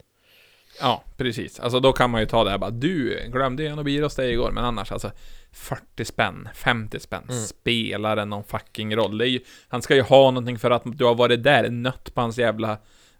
Ja, 0.81 1.03
precis. 1.17 1.59
Alltså 1.59 1.79
då 1.79 1.93
kan 1.93 2.09
man 2.09 2.21
ju 2.21 2.27
ta 2.27 2.43
det 2.43 2.49
här 2.49 2.57
bara, 2.57 2.69
du 2.69 3.23
glömde 3.27 3.67
en 3.67 3.83
bira 3.83 4.05
hos 4.05 4.15
dig 4.15 4.31
igår, 4.33 4.51
men 4.51 4.63
annars 4.65 4.91
alltså 4.91 5.11
40 5.51 6.05
spänn, 6.05 6.49
50 6.53 6.99
spänn, 6.99 7.23
Mm. 7.29 7.41
spelar 7.43 8.15
det 8.15 8.25
någon 8.25 8.43
fucking 8.43 8.95
roll? 8.95 9.21
Ju, 9.21 9.39
han 9.67 9.81
ska 9.81 9.95
ju 9.95 10.01
ha 10.01 10.31
någonting 10.31 10.59
för 10.59 10.71
att 10.71 10.83
du 10.85 11.05
har 11.05 11.15
varit 11.15 11.43
där, 11.43 11.69
nött 11.69 12.13
på 12.13 12.21
hans 12.21 12.37
jävla 12.37 12.77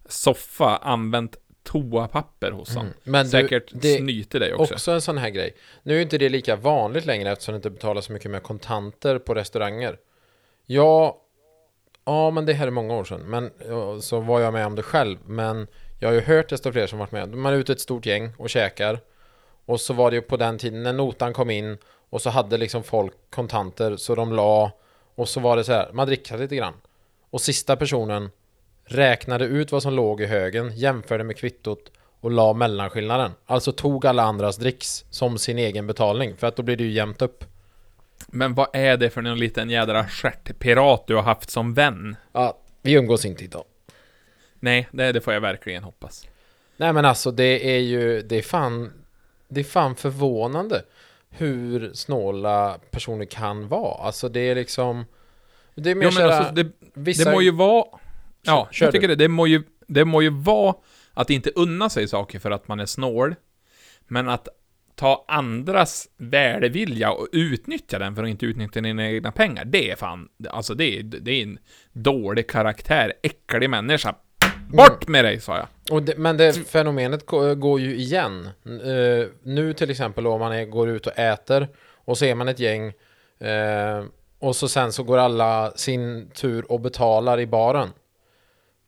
soffa, 0.10 0.78
använt 0.78 1.38
toapapper 1.72 2.52
hos 2.52 2.70
honom. 2.76 2.86
Mm. 2.86 2.98
Men 3.04 3.26
du, 3.26 3.32
Säkert 3.32 3.72
det- 3.74 3.98
snyter 3.98 4.40
dig 4.40 4.54
också. 4.54 4.74
Också 4.74 4.92
en 4.92 5.02
sån 5.02 5.18
här 5.18 5.30
grej. 5.30 5.56
Nu 5.84 5.98
är 5.98 6.02
inte 6.02 6.18
det 6.18 6.30
lika 6.30 6.56
vanligt 6.56 7.06
längre 7.06 7.32
eftersom 7.32 7.54
det 7.54 7.56
inte 7.56 7.70
betalas 7.70 8.06
så 8.06 8.14
mycket 8.14 8.32
med 8.32 8.44
kontanter 8.44 9.20
på 9.20 9.34
restauranger. 9.34 9.98
Ja, 10.66 11.22
ja 12.06 12.32
men 12.32 12.46
det 12.46 12.54
här 12.54 12.68
är 12.68 12.72
många 12.72 12.94
år 12.94 13.04
sedan. 13.04 13.22
Men 13.22 13.52
så 14.02 14.20
var 14.20 14.40
jag 14.40 14.54
med 14.54 14.66
om 14.66 14.76
det 14.76 14.84
själv. 14.84 15.18
Men 15.26 15.68
jag 16.00 16.10
har 16.10 16.14
ju 16.14 16.22
hört 16.22 16.50
desto 16.50 16.72
fler 16.72 16.88
som 16.88 17.00
varit 17.00 17.12
med. 17.12 17.34
Man 17.34 17.54
är 17.54 17.58
ute 17.58 17.72
ett 17.72 17.80
stort 17.82 18.06
gäng 18.06 18.34
och 18.38 18.50
käkar. 18.50 19.00
Och 19.66 19.82
så 19.82 19.94
var 19.94 20.12
det 20.12 20.16
ju 20.16 20.22
på 20.22 20.38
den 20.38 20.58
tiden 20.58 20.84
när 20.84 20.94
notan 20.94 21.34
kom 21.34 21.50
in 21.50 21.78
och 22.10 22.22
så 22.22 22.30
hade 22.30 22.58
liksom 22.58 22.84
folk 22.84 23.14
kontanter 23.30 23.96
så 23.98 24.16
de 24.16 24.34
la 24.34 24.72
och 25.16 25.30
så 25.30 25.40
var 25.40 25.58
det 25.58 25.64
så 25.64 25.72
här, 25.72 25.90
man 25.94 26.08
dricker 26.08 26.38
lite 26.38 26.56
grann. 26.56 26.74
Och 27.30 27.42
sista 27.42 27.76
personen 27.76 28.30
räknade 28.90 29.46
ut 29.46 29.72
vad 29.72 29.84
som 29.84 29.94
låg 29.94 30.22
i 30.22 30.26
högen, 30.26 30.78
jämförde 30.78 31.24
med 31.24 31.38
kvittot 31.38 31.92
och 32.20 32.32
la 32.32 32.54
mellanskillnaden. 32.54 33.32
Alltså 33.46 33.72
tog 33.72 34.06
alla 34.06 34.24
andras 34.24 34.58
dricks 34.58 35.06
som 35.10 35.38
sin 35.38 35.58
egen 35.58 35.88
betalning, 35.88 36.38
för 36.38 36.48
att 36.48 36.56
då 36.56 36.64
blir 36.64 36.78
det 36.78 36.84
ju 36.84 36.92
jämnt 36.92 37.22
upp. 37.22 37.46
Men 38.28 38.54
vad 38.54 38.68
är 38.74 38.98
det 38.98 39.10
för 39.10 39.22
någon 39.22 39.40
liten 39.40 39.70
jädra 39.70 40.08
stjärtpirat 40.08 41.08
du 41.08 41.16
har 41.16 41.24
haft 41.24 41.50
som 41.50 41.74
vän? 41.74 42.16
Ja, 42.32 42.58
vi 42.82 42.94
umgås 42.94 43.26
inte 43.26 43.44
idag. 43.44 43.64
Nej, 44.60 44.88
det, 44.92 45.12
det 45.12 45.22
får 45.22 45.34
jag 45.34 45.42
verkligen 45.42 45.84
hoppas. 45.84 46.28
Nej 46.78 46.94
men 46.94 47.06
alltså 47.06 47.32
det 47.32 47.76
är 47.76 47.80
ju, 47.80 48.22
det 48.22 48.38
är 48.38 48.42
fan, 48.42 48.94
det 49.48 49.60
är 49.60 49.64
fan 49.64 49.96
förvånande 49.96 50.84
hur 51.30 51.94
snåla 51.94 52.80
personer 52.92 53.26
kan 53.26 53.68
vara. 53.68 54.04
Alltså 54.06 54.30
det 54.30 54.40
är 54.40 54.56
liksom, 54.56 55.06
det 55.76 55.92
är 55.92 55.96
mer 55.96 56.04
Jo, 56.04 56.12
men 56.12 56.14
såhär, 56.14 56.30
alltså, 56.30 56.54
det, 56.54 56.72
vissa... 56.94 57.24
det 57.24 57.32
må 57.32 57.42
ju 57.42 57.52
vara... 57.52 57.86
Ja, 58.42 58.68
Kör 58.72 58.86
jag 58.86 58.94
tycker 58.94 59.08
du. 59.08 59.16
det. 59.16 59.24
Det 59.24 59.28
må, 59.28 59.48
ju, 59.48 59.64
det 59.88 60.06
må 60.06 60.22
ju 60.22 60.30
vara 60.30 60.76
att 61.14 61.30
inte 61.30 61.50
unna 61.56 61.90
sig 61.90 62.08
saker 62.08 62.40
för 62.40 62.52
att 62.52 62.68
man 62.68 62.80
är 62.80 62.86
snål, 62.86 63.36
men 64.08 64.30
att 64.30 64.48
ta 64.96 65.26
andras 65.28 66.08
välvilja 66.18 67.12
och 67.12 67.28
utnyttja 67.32 68.00
den 68.00 68.16
för 68.16 68.24
att 68.24 68.30
inte 68.30 68.46
utnyttja 68.46 68.82
dina 68.82 69.10
egna 69.10 69.32
pengar, 69.32 69.66
det 69.66 69.92
är 69.92 69.96
fan, 69.96 70.30
alltså 70.50 70.74
det 70.74 71.00
är, 71.00 71.04
det 71.04 71.32
är 71.32 71.44
en 71.44 71.60
dålig 71.94 72.50
karaktär, 72.50 73.14
äcklig 73.24 73.70
människa. 73.70 74.16
Bort 74.70 75.08
med 75.08 75.26
dig, 75.26 75.40
sa 75.40 75.58
jag. 75.58 75.68
Och 75.92 76.04
det, 76.04 76.18
men 76.18 76.38
det 76.38 76.54
fenomenet 76.68 77.26
gå- 77.26 77.56
går 77.56 77.80
ju 77.80 77.96
igen. 77.96 78.50
Eh, 78.66 79.28
nu 79.44 79.74
till 79.74 79.90
exempel 79.90 80.28
om 80.28 80.40
man 80.40 80.52
är, 80.54 80.66
går 80.66 80.90
ut 80.90 81.08
och 81.08 81.20
äter 81.20 81.68
och 82.06 82.18
så 82.18 82.26
är 82.26 82.36
man 82.36 82.48
ett 82.48 82.60
gäng 82.60 82.88
eh, 83.40 84.04
och 84.40 84.56
så 84.56 84.68
sen 84.68 84.92
så 84.92 85.04
går 85.04 85.18
alla 85.18 85.72
sin 85.76 86.30
tur 86.30 86.72
och 86.72 86.80
betalar 86.82 87.40
i 87.40 87.48
baren. 87.48 87.90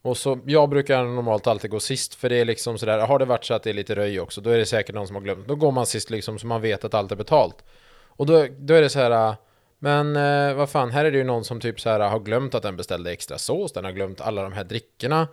Och 0.02 0.18
så, 0.18 0.40
jag 0.46 0.70
brukar 0.70 1.04
normalt 1.04 1.48
alltid 1.48 1.72
gå 1.72 1.80
sist 1.80 2.16
för 2.16 2.30
det 2.30 2.36
är 2.36 2.46
liksom 2.46 2.78
sådär, 2.78 3.00
har 3.00 3.20
det 3.20 3.26
varit 3.26 3.46
så 3.46 3.54
att 3.54 3.64
det 3.64 3.70
är 3.70 3.74
lite 3.74 3.96
röj 3.96 4.20
också, 4.20 4.42
då 4.42 4.50
är 4.50 4.58
det 4.58 4.66
säkert 4.66 4.96
någon 4.96 5.08
som 5.08 5.16
har 5.16 5.24
glömt. 5.24 5.48
Då 5.48 5.56
går 5.56 5.72
man 5.72 5.86
sist 5.86 6.10
liksom 6.10 6.40
så 6.40 6.48
man 6.48 6.62
vet 6.62 6.86
att 6.86 6.94
allt 6.94 7.12
är 7.12 7.16
betalt. 7.16 7.64
Och 8.08 8.26
då, 8.26 8.48
då 8.58 8.74
är 8.74 8.82
det 8.82 8.90
så 8.90 9.00
här, 9.00 9.36
men 9.80 10.16
eh, 10.16 10.54
vad 10.54 10.70
fan, 10.70 10.92
här 10.92 11.06
är 11.06 11.12
det 11.12 11.18
ju 11.18 11.24
någon 11.24 11.44
som 11.44 11.60
typ 11.60 11.80
så 11.80 11.90
här 11.90 12.00
har 12.00 12.20
glömt 12.20 12.56
att 12.56 12.64
den 12.64 12.78
beställde 12.78 13.12
extra 13.12 13.38
sås, 13.38 13.74
den 13.74 13.86
har 13.86 13.92
glömt 13.92 14.22
alla 14.22 14.44
de 14.44 14.54
här 14.54 14.64
drickorna. 14.64 15.28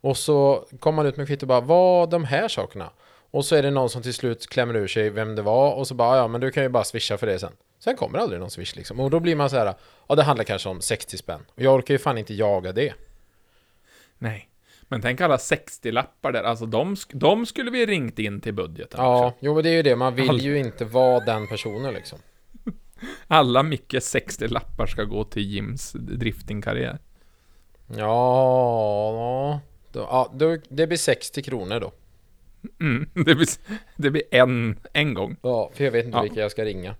Och 0.00 0.16
så 0.16 0.66
kommer 0.78 0.96
man 0.96 1.06
ut 1.06 1.16
med 1.16 1.26
kvitto 1.26 1.44
och 1.44 1.48
bara, 1.48 1.60
vad 1.60 2.10
de 2.10 2.24
här 2.24 2.48
sakerna? 2.48 2.90
Och 3.30 3.44
så 3.44 3.56
är 3.56 3.62
det 3.62 3.70
någon 3.70 3.90
som 3.90 4.02
till 4.02 4.14
slut 4.14 4.46
klämmer 4.46 4.76
ur 4.76 4.86
sig 4.86 5.10
vem 5.10 5.34
det 5.34 5.42
var 5.42 5.74
och 5.74 5.86
så 5.86 5.94
bara, 5.94 6.16
ja 6.16 6.28
men 6.28 6.40
du 6.40 6.50
kan 6.50 6.62
ju 6.62 6.68
bara 6.68 6.84
swisha 6.84 7.18
för 7.18 7.26
det 7.26 7.38
sen. 7.38 7.52
Sen 7.78 7.96
kommer 7.96 8.18
aldrig 8.18 8.40
någon 8.40 8.50
swish 8.50 8.76
liksom. 8.76 9.00
Och 9.00 9.10
då 9.10 9.20
blir 9.20 9.36
man 9.36 9.50
så 9.50 9.56
här, 9.56 9.74
ja 10.08 10.14
det 10.14 10.22
handlar 10.22 10.44
kanske 10.44 10.68
om 10.68 10.80
60 10.80 11.16
spänn. 11.16 11.40
Och 11.54 11.62
jag 11.62 11.74
orkar 11.74 11.94
ju 11.94 11.98
fan 11.98 12.18
inte 12.18 12.34
jaga 12.34 12.72
det. 12.72 12.94
Nej. 14.22 14.46
Men 14.82 15.00
tänk 15.02 15.20
alla 15.20 15.36
60-lappar 15.36 16.32
där, 16.32 16.42
alltså 16.42 16.66
de, 16.66 16.96
de 17.12 17.46
skulle 17.46 17.70
vi 17.70 17.86
ringt 17.86 18.18
in 18.18 18.40
till 18.40 18.54
budgeten 18.54 19.00
Ja, 19.02 19.26
också. 19.26 19.38
jo 19.40 19.54
men 19.54 19.62
det 19.62 19.68
är 19.70 19.74
ju 19.74 19.82
det, 19.82 19.96
man 19.96 20.14
vill 20.14 20.30
All- 20.30 20.40
ju 20.40 20.58
inte 20.58 20.84
vara 20.84 21.20
den 21.24 21.46
personen 21.48 21.94
liksom. 21.94 22.18
Alla 23.26 23.62
mycket 23.62 24.02
60-lappar 24.02 24.86
ska 24.86 25.04
gå 25.04 25.24
till 25.24 25.42
Jims 25.42 25.92
driftingkarriär. 25.92 26.98
Ja, 27.96 29.60
då, 29.92 30.00
ja 30.00 30.30
då, 30.34 30.56
det 30.68 30.86
blir 30.86 30.98
60 30.98 31.42
kronor 31.42 31.80
då. 31.80 31.92
Mm, 32.80 33.08
det, 33.14 33.34
blir, 33.34 33.48
det 33.96 34.10
blir 34.10 34.22
en, 34.30 34.78
en 34.92 35.14
gång. 35.14 35.36
Ja, 35.42 35.70
för 35.74 35.84
jag 35.84 35.90
vet 35.90 36.04
inte 36.04 36.18
Ja. 36.18 36.22
vilka 36.22 36.40
jag 36.40 36.50
ska 36.50 36.64
ringa. 36.64 36.94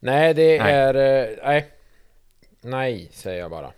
Nej, 0.00 0.34
det 0.34 0.62
Nej. 0.62 0.72
är... 0.74 0.94
eh, 0.94 1.36
Nej. 1.44 1.66
Nej, 2.60 3.08
säger 3.12 3.40
jag 3.40 3.50
bara. 3.50 3.72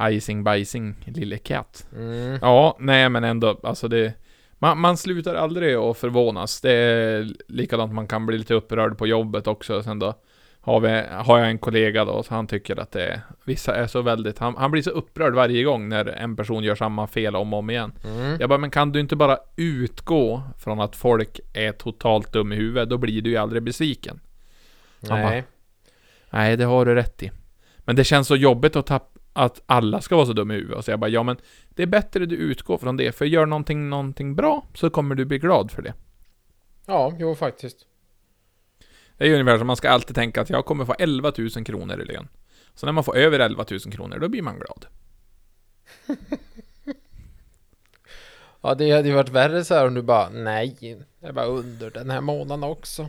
Icing 0.00 0.44
bajsing, 0.44 0.94
lille 1.04 1.38
katt. 1.38 1.86
Mm. 1.92 2.38
Ja, 2.42 2.76
nej 2.80 3.08
men 3.08 3.24
ändå, 3.24 3.60
alltså 3.62 3.88
det... 3.88 4.14
Man, 4.58 4.78
man 4.78 4.96
slutar 4.96 5.34
aldrig 5.34 5.74
att 5.74 5.98
förvånas. 5.98 6.60
Det 6.60 6.72
är 6.72 7.34
likadant, 7.48 7.92
man 7.92 8.06
kan 8.06 8.26
bli 8.26 8.38
lite 8.38 8.54
upprörd 8.54 8.98
på 8.98 9.06
jobbet 9.06 9.46
också. 9.46 9.82
Sen 9.82 9.98
då 9.98 10.14
har, 10.60 10.80
vi, 10.80 11.02
har 11.10 11.38
jag 11.38 11.50
en 11.50 11.58
kollega 11.58 12.04
då, 12.04 12.22
så 12.22 12.34
han 12.34 12.46
tycker 12.46 12.80
att 12.80 12.92
det 12.92 13.06
är... 13.06 13.20
Vissa 13.44 13.74
är 13.74 13.86
så 13.86 14.02
väldigt... 14.02 14.38
Han, 14.38 14.56
han 14.56 14.70
blir 14.70 14.82
så 14.82 14.90
upprörd 14.90 15.34
varje 15.34 15.64
gång 15.64 15.88
när 15.88 16.06
en 16.06 16.36
person 16.36 16.64
gör 16.64 16.74
samma 16.74 17.06
fel 17.06 17.36
om 17.36 17.52
och 17.52 17.58
om 17.58 17.70
igen. 17.70 17.92
Mm. 18.04 18.36
Jag 18.40 18.48
bara, 18.48 18.58
men 18.58 18.70
kan 18.70 18.92
du 18.92 19.00
inte 19.00 19.16
bara 19.16 19.38
utgå 19.56 20.42
från 20.58 20.80
att 20.80 20.96
folk 20.96 21.40
är 21.52 21.72
totalt 21.72 22.32
dum 22.32 22.52
i 22.52 22.56
huvudet? 22.56 22.90
Då 22.90 22.98
blir 22.98 23.22
du 23.22 23.30
ju 23.30 23.36
aldrig 23.36 23.62
besviken. 23.62 24.20
Nej. 25.00 25.44
Nej, 26.30 26.56
det 26.56 26.64
har 26.64 26.84
du 26.84 26.94
rätt 26.94 27.22
i. 27.22 27.30
Men 27.78 27.96
det 27.96 28.04
känns 28.04 28.28
så 28.28 28.36
jobbigt 28.36 28.76
att, 28.76 28.86
tapp, 28.86 29.13
att 29.34 29.62
alla 29.66 30.00
ska 30.00 30.16
vara 30.16 30.26
så 30.26 30.32
dumma 30.32 30.54
i 30.54 30.56
huvudet. 30.56 30.84
Så 30.84 30.90
jag 30.90 31.00
bara, 31.00 31.10
ja 31.10 31.22
men 31.22 31.36
det 31.68 31.82
är 31.82 31.86
bättre 31.86 32.26
du 32.26 32.36
utgår 32.36 32.78
från 32.78 32.96
det. 32.96 33.12
För 33.12 33.24
gör 33.24 33.46
någonting, 33.46 33.88
någonting 33.88 34.34
bra 34.34 34.66
så 34.74 34.90
kommer 34.90 35.14
du 35.14 35.24
bli 35.24 35.38
glad 35.38 35.70
för 35.70 35.82
det. 35.82 35.94
Ja, 36.86 37.12
jo 37.18 37.34
faktiskt. 37.34 37.86
Det 39.16 39.24
är 39.24 39.28
ju 39.28 39.34
ungefär 39.34 39.58
som 39.58 39.66
man 39.66 39.76
ska 39.76 39.90
alltid 39.90 40.16
tänka 40.16 40.40
att 40.40 40.50
jag 40.50 40.64
kommer 40.64 40.84
få 40.84 40.94
11 40.98 41.32
000 41.38 41.50
kronor 41.50 42.00
i 42.00 42.04
lön. 42.04 42.28
Så 42.74 42.86
när 42.86 42.92
man 42.92 43.04
får 43.04 43.16
över 43.16 43.38
11 43.38 43.64
000 43.70 43.80
kronor, 43.80 44.18
då 44.18 44.28
blir 44.28 44.42
man 44.42 44.58
glad. 44.58 44.86
Ja, 48.66 48.74
det 48.74 48.90
hade 48.90 49.08
ju 49.08 49.14
varit 49.14 49.28
värre 49.28 49.64
så 49.64 49.74
här 49.74 49.86
om 49.86 49.94
du 49.94 50.02
bara 50.02 50.28
nej, 50.28 50.76
det 51.20 51.26
är 51.26 51.32
bara 51.32 51.46
under 51.46 51.90
den 51.90 52.10
här 52.10 52.20
månaden 52.20 52.64
också. 52.64 53.08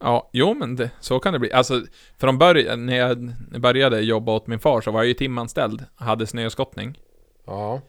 Ja, 0.00 0.30
jo 0.32 0.54
men 0.54 0.76
det, 0.76 0.90
så 1.00 1.18
kan 1.18 1.32
det 1.32 1.38
bli. 1.38 1.52
Alltså, 1.52 1.82
från 2.18 2.38
början, 2.38 2.86
när 2.86 2.96
jag 2.96 3.34
började 3.60 4.00
jobba 4.00 4.32
åt 4.32 4.46
min 4.46 4.58
far 4.58 4.80
så 4.80 4.90
var 4.90 5.00
jag 5.00 5.08
ju 5.08 5.14
timanställd. 5.14 5.84
Hade 5.94 6.26
snöskottning. 6.26 6.98
Ja. 7.46 7.80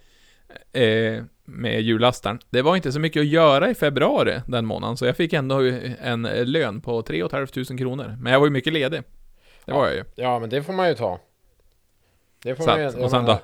eh, 0.74 1.24
med 1.46 1.82
jullastaren. 1.82 2.40
Det 2.50 2.62
var 2.62 2.76
inte 2.76 2.92
så 2.92 3.00
mycket 3.00 3.20
att 3.20 3.28
göra 3.28 3.70
i 3.70 3.76
februari 3.76 4.42
den 4.48 4.66
månaden, 4.66 4.98
så 4.98 5.06
jag 5.06 5.18
fick 5.18 5.34
ändå 5.34 5.60
en 6.02 6.22
lön 6.22 6.82
på 6.82 7.02
3 7.02 7.30
500 7.30 7.78
kronor. 7.78 8.18
Men 8.20 8.34
jag 8.34 8.40
var 8.40 8.48
ju 8.48 8.52
mycket 8.52 8.74
ledig. 8.74 9.02
Det 9.66 9.72
var 9.72 9.88
jag 9.88 9.96
ju. 9.96 10.04
Ja, 10.16 10.40
men 10.40 10.50
det 10.50 10.64
får 10.64 10.74
man 10.74 10.88
ju 10.90 10.96
ta. 10.96 11.20
Det 12.44 12.56
får 12.56 12.64
Så 12.64 12.70
man 12.70 12.80
ju... 12.80 12.86
att, 12.86 12.96
och 12.96 13.12
sen 13.12 13.26
då 13.26 13.40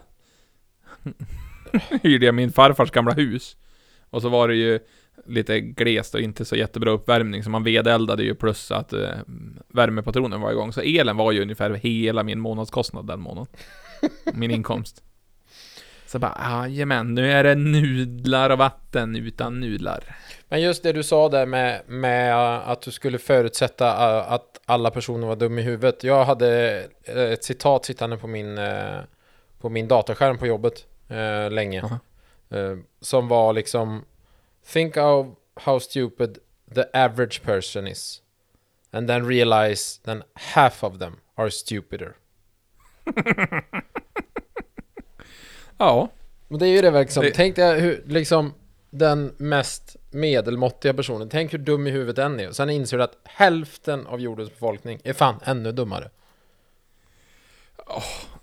hyrde 2.03 2.25
jag 2.25 2.35
min 2.35 2.51
farfars 2.51 2.91
gamla 2.91 3.13
hus. 3.13 3.57
Och 4.09 4.21
så 4.21 4.29
var 4.29 4.47
det 4.47 4.55
ju 4.55 4.79
lite 5.25 5.59
glest 5.59 6.15
och 6.15 6.21
inte 6.21 6.45
så 6.45 6.55
jättebra 6.55 6.91
uppvärmning, 6.91 7.43
så 7.43 7.49
man 7.49 7.63
vedeldade 7.63 8.23
ju 8.23 8.35
plus 8.35 8.71
att 8.71 8.93
eh, 8.93 9.09
värmepatronen 9.67 10.41
var 10.41 10.51
igång. 10.51 10.73
Så 10.73 10.81
elen 10.81 11.17
var 11.17 11.31
ju 11.31 11.41
ungefär 11.41 11.69
hela 11.69 12.23
min 12.23 12.39
månadskostnad 12.39 13.07
den 13.07 13.19
månaden. 13.19 13.47
Min 14.33 14.51
inkomst. 14.51 15.03
Så 16.05 16.19
bara, 16.19 16.67
jajamän, 16.67 17.13
nu 17.13 17.31
är 17.31 17.43
det 17.43 17.55
nudlar 17.55 18.49
och 18.49 18.57
vatten 18.57 19.15
utan 19.15 19.59
nudlar. 19.59 20.15
Men 20.49 20.61
just 20.61 20.83
det 20.83 20.93
du 20.93 21.03
sa 21.03 21.29
där 21.29 21.45
med, 21.45 21.81
med 21.87 22.37
att 22.71 22.81
du 22.81 22.91
skulle 22.91 23.17
förutsätta 23.17 23.85
uh, 23.85 24.33
att 24.33 24.61
alla 24.65 24.91
personer 24.91 25.27
var 25.27 25.35
dum 25.35 25.59
i 25.59 25.61
huvudet. 25.61 26.03
Jag 26.03 26.25
hade 26.25 26.81
uh, 27.15 27.21
ett 27.21 27.43
citat 27.43 27.85
sittande 27.85 28.17
på 28.17 28.27
min, 28.27 28.57
uh, 28.57 28.99
på 29.61 29.69
min 29.69 29.87
dataskärm 29.87 30.37
på 30.37 30.47
jobbet 30.47 30.85
länge. 31.49 31.83
Uh, 32.53 32.77
som 33.01 33.27
var 33.27 33.53
liksom 33.53 34.01
Think 34.65 34.97
of 34.97 35.27
how 35.55 35.79
stupid 35.79 36.37
the 36.75 36.83
average 36.93 37.41
person 37.43 37.87
is. 37.87 38.21
And 38.91 39.07
then 39.07 39.27
realize 39.27 40.01
that 40.03 40.17
half 40.33 40.83
of 40.83 40.99
them 40.99 41.15
are 41.35 41.51
stupider. 41.51 42.13
Ja, 45.77 46.09
Och 46.47 46.59
det 46.59 46.67
är 46.67 46.69
ju 46.71 46.81
det 46.81 46.91
liksom. 46.99 47.23
Det- 47.23 47.31
Tänk 47.31 47.55
dig 47.55 47.79
hur, 47.79 48.03
liksom, 48.07 48.53
den 48.89 49.33
mest 49.37 49.95
medelmåttiga 50.11 50.93
personen. 50.93 51.29
Tänk 51.29 51.53
hur 51.53 51.57
dum 51.57 51.87
i 51.87 51.91
huvudet 51.91 52.15
den 52.15 52.39
är. 52.39 52.47
Och 52.47 52.55
sen 52.55 52.69
inser 52.69 52.97
du 52.97 53.03
att 53.03 53.17
hälften 53.23 54.07
av 54.07 54.21
jordens 54.21 54.49
befolkning 54.49 54.99
är 55.03 55.13
fan 55.13 55.39
ännu 55.45 55.71
dummare. 55.71 56.09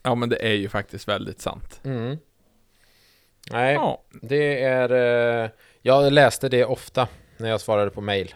ja 0.02 0.14
men 0.14 0.28
det 0.28 0.46
är 0.46 0.54
ju 0.54 0.68
faktiskt 0.68 1.09
väldigt 1.09 1.40
sant. 1.40 1.80
Mm. 1.85 2.18
Nej, 3.50 3.74
Ja, 3.74 4.02
det 4.22 4.62
är... 4.62 4.90
Eh, 5.44 5.50
jag 5.83 6.12
läste 6.12 6.49
det 6.49 6.64
ofta 6.64 7.09
när 7.37 7.49
jag 7.51 7.61
svarade 7.61 7.90
på 7.90 8.01
mail. 8.01 8.35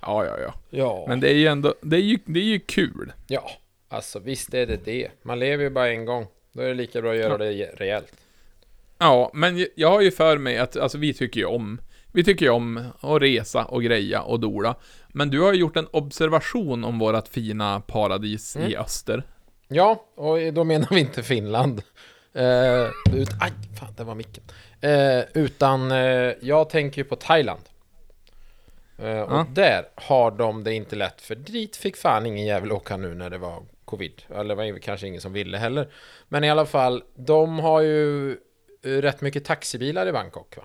ja, 0.01 0.25
ja, 0.25 0.37
ja. 0.41 0.53
Ja. 0.69 1.05
Men 1.07 1.19
det 1.19 1.29
är 1.29 1.33
ju 1.35 1.47
ändå, 1.47 1.75
det 1.81 1.95
är 1.95 2.01
ju, 2.01 2.17
det 2.25 2.39
är 2.39 2.43
ju 2.43 2.59
kul. 2.59 3.11
Ja, 3.27 3.51
alltså 3.89 4.19
visst 4.19 4.53
är 4.53 4.65
det 4.67 4.85
det. 4.85 5.09
Man 5.21 5.39
lever 5.39 5.63
ju 5.63 5.69
bara 5.69 5.89
en 5.91 6.05
gång. 6.05 6.27
Då 6.53 6.61
är 6.61 6.67
det 6.67 6.73
lika 6.73 7.01
bra 7.01 7.11
att 7.11 7.17
göra 7.17 7.37
det 7.37 7.51
rejält. 7.77 8.13
Ja, 8.97 9.31
men 9.33 9.67
jag- 9.75 9.89
har 9.89 10.01
ju 10.01 10.11
för 10.11 10.37
mig 10.37 10.57
att, 10.57 10.77
alltså 10.77 10.97
vi 10.97 11.13
tycker 11.13 11.39
ju 11.39 11.45
om, 11.45 11.81
vi 12.13 12.23
tycker 12.23 12.45
ju 12.45 12.51
om 12.51 12.83
att 12.99 13.21
resa 13.21 13.65
och 13.65 13.83
greja 13.83 14.21
och 14.21 14.39
dola. 14.39 14.75
Men 15.07 15.29
du 15.29 15.41
har 15.41 15.53
ju 15.53 15.59
gjort 15.59 15.77
en 15.77 15.87
observation 15.91 16.83
om 16.83 16.99
vårat 16.99 17.27
fina 17.29 17.79
paradis 17.81 18.55
i 18.57 18.77
öster. 18.77 19.23
Ja, 19.67 20.05
och 20.15 20.53
då 20.53 20.63
menar 20.63 20.87
vi 20.91 20.99
inte 20.99 21.23
Finland. 21.23 21.81
Eh, 22.35 22.89
ut, 23.15 23.29
aj, 23.41 23.51
fan, 23.79 23.93
det 23.97 24.03
var 24.03 24.15
micken. 24.15 24.43
Eh, 24.81 25.23
utan 25.33 25.91
eh, 25.91 26.33
jag 26.41 26.69
tänker 26.69 26.97
ju 27.01 27.05
på 27.05 27.15
Thailand. 27.15 27.61
Eh, 28.97 29.21
och 29.21 29.33
Ja. 29.37 29.45
där 29.49 29.85
har 29.95 30.31
de 30.31 30.63
det 30.63 30.73
inte 30.73 30.95
lätt, 30.95 31.21
för 31.21 31.35
dit 31.35 31.75
fick 31.75 31.97
fan 31.97 32.25
ingen 32.25 32.45
jävel 32.45 32.71
åka 32.71 32.97
nu 32.97 33.13
när 33.15 33.29
det 33.29 33.37
var 33.37 33.63
covid. 33.85 34.21
Eller 34.35 34.55
det 34.55 34.71
var 34.71 34.79
kanske 34.79 35.07
ingen 35.07 35.21
som 35.21 35.33
ville 35.33 35.57
heller. 35.57 35.87
Men 36.27 36.43
i 36.43 36.49
alla 36.49 36.65
fall, 36.65 37.03
de 37.15 37.59
har 37.59 37.81
ju 37.81 38.31
eh, 38.31 38.89
rätt 38.89 39.21
mycket 39.21 39.45
taxibilar 39.45 40.07
i 40.07 40.11
Bangkok 40.11 40.57
va? 40.57 40.63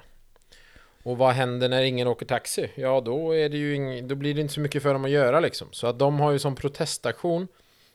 Och 1.02 1.18
vad 1.18 1.32
händer 1.32 1.68
när 1.68 1.82
ingen 1.82 2.08
åker 2.08 2.26
taxi? 2.26 2.70
Ja, 2.74 3.00
då, 3.00 3.34
är 3.36 3.48
det 3.48 3.56
ju 3.56 3.74
ing, 3.74 4.08
då 4.08 4.14
blir 4.14 4.34
det 4.34 4.40
inte 4.40 4.54
så 4.54 4.60
mycket 4.60 4.82
för 4.82 4.92
dem 4.92 5.04
att 5.04 5.10
göra 5.10 5.40
liksom. 5.40 5.68
Så 5.72 5.86
att 5.86 5.98
de 5.98 6.20
har 6.20 6.30
ju 6.32 6.38
som 6.38 6.54
proteststation 6.56 7.48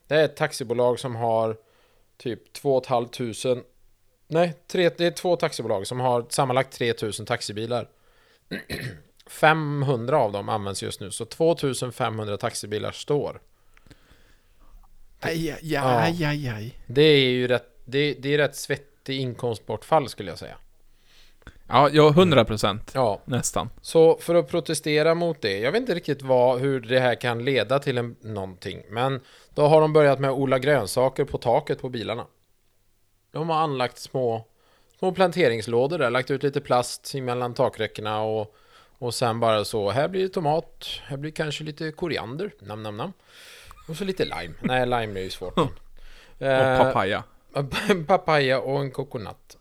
det 0.08 0.16
är 0.16 0.26
ett 0.26 0.36
taxibolag 0.36 1.00
som 1.00 1.16
har 1.16 1.58
typ 2.18 2.54
2 2.54 2.82
500 2.88 3.64
Nej, 4.28 4.54
tre, 4.68 4.90
det 4.98 5.06
är 5.06 5.12
två 5.12 5.36
taxibolag 5.36 5.88
som 5.88 6.00
har 6.00 6.26
sammanlagt 6.30 6.74
3000 6.74 7.26
taxibilar. 7.26 7.90
500 9.28 10.18
av 10.18 10.32
dem 10.32 10.50
används 10.50 10.84
just 10.84 11.00
nu, 11.00 11.12
så 11.12 11.26
2500 11.26 12.38
taxibilar 12.38 12.92
står. 12.92 13.42
Aj, 15.20 15.52
aj, 15.52 15.60
Ja. 15.62 16.00
aj, 16.00 16.24
aj, 16.26 16.48
aj. 16.48 16.80
Det 16.88 17.02
är 17.02 17.30
ju 17.30 17.48
rätt, 17.48 17.70
det, 17.86 18.14
det 18.14 18.34
är 18.34 18.38
rätt 18.38 18.56
svettig 18.56 19.20
inkomstbortfall 19.20 20.10
skulle 20.10 20.32
jag 20.32 20.40
säga. 20.40 20.58
Ja, 21.68 21.90
ja, 21.94 22.10
100 22.10 22.46
procent. 22.46 22.92
Ja, 22.96 23.22
Nästan. 23.26 23.70
så 23.82 24.18
för 24.18 24.36
att 24.36 24.48
protestera 24.48 25.16
mot 25.16 25.42
det, 25.42 25.60
jag 25.60 25.72
vet 25.72 25.82
inte 25.82 25.96
riktigt 25.96 26.22
vad, 26.22 26.60
hur 26.60 26.80
det 26.80 27.00
här 27.00 27.16
kan 27.16 27.46
leda 27.46 27.80
till 27.80 27.98
en, 27.98 28.16
någonting, 28.22 28.82
men 28.90 29.22
då 29.54 29.68
har 29.68 29.82
de 29.82 29.94
börjat 29.94 30.20
med 30.20 30.30
att 30.30 30.38
odla 30.38 30.60
grönsaker 30.60 31.26
på 31.26 31.38
taket 31.38 31.82
på 31.82 31.90
bilarna. 31.90 32.26
De 33.32 33.50
har 33.50 33.56
anlagt 33.56 33.98
små, 33.98 34.46
små 35.00 35.12
planteringslådor 35.12 35.98
där, 35.98 36.10
lagt 36.10 36.32
ut 36.32 36.44
lite 36.44 36.62
plast 36.62 37.14
mellan 37.16 37.54
takräckena 37.54 38.22
och, 38.22 38.56
och 38.98 39.14
sen 39.14 39.40
bara 39.40 39.66
så, 39.66 39.90
här 39.90 40.08
blir 40.08 40.22
det 40.22 40.30
tomat, 40.30 40.86
här 41.04 41.18
blir 41.18 41.32
kanske 41.32 41.64
lite 41.64 41.92
koriander, 41.92 42.52
nam 42.60 42.84
nam 42.84 42.98
nam. 42.98 43.14
Och 43.88 43.98
så 43.98 44.04
lite 44.04 44.26
lime. 44.26 44.54
Nej, 44.62 44.86
lime 44.86 45.20
är 45.20 45.24
ju 45.24 45.30
svårt. 45.30 45.58
Och 45.58 45.72
Eh, 46.40 46.78
papaya. 46.78 47.24
Papaya 48.08 48.60
och 48.60 48.80
en 48.80 48.92
kokonat. 48.92 49.58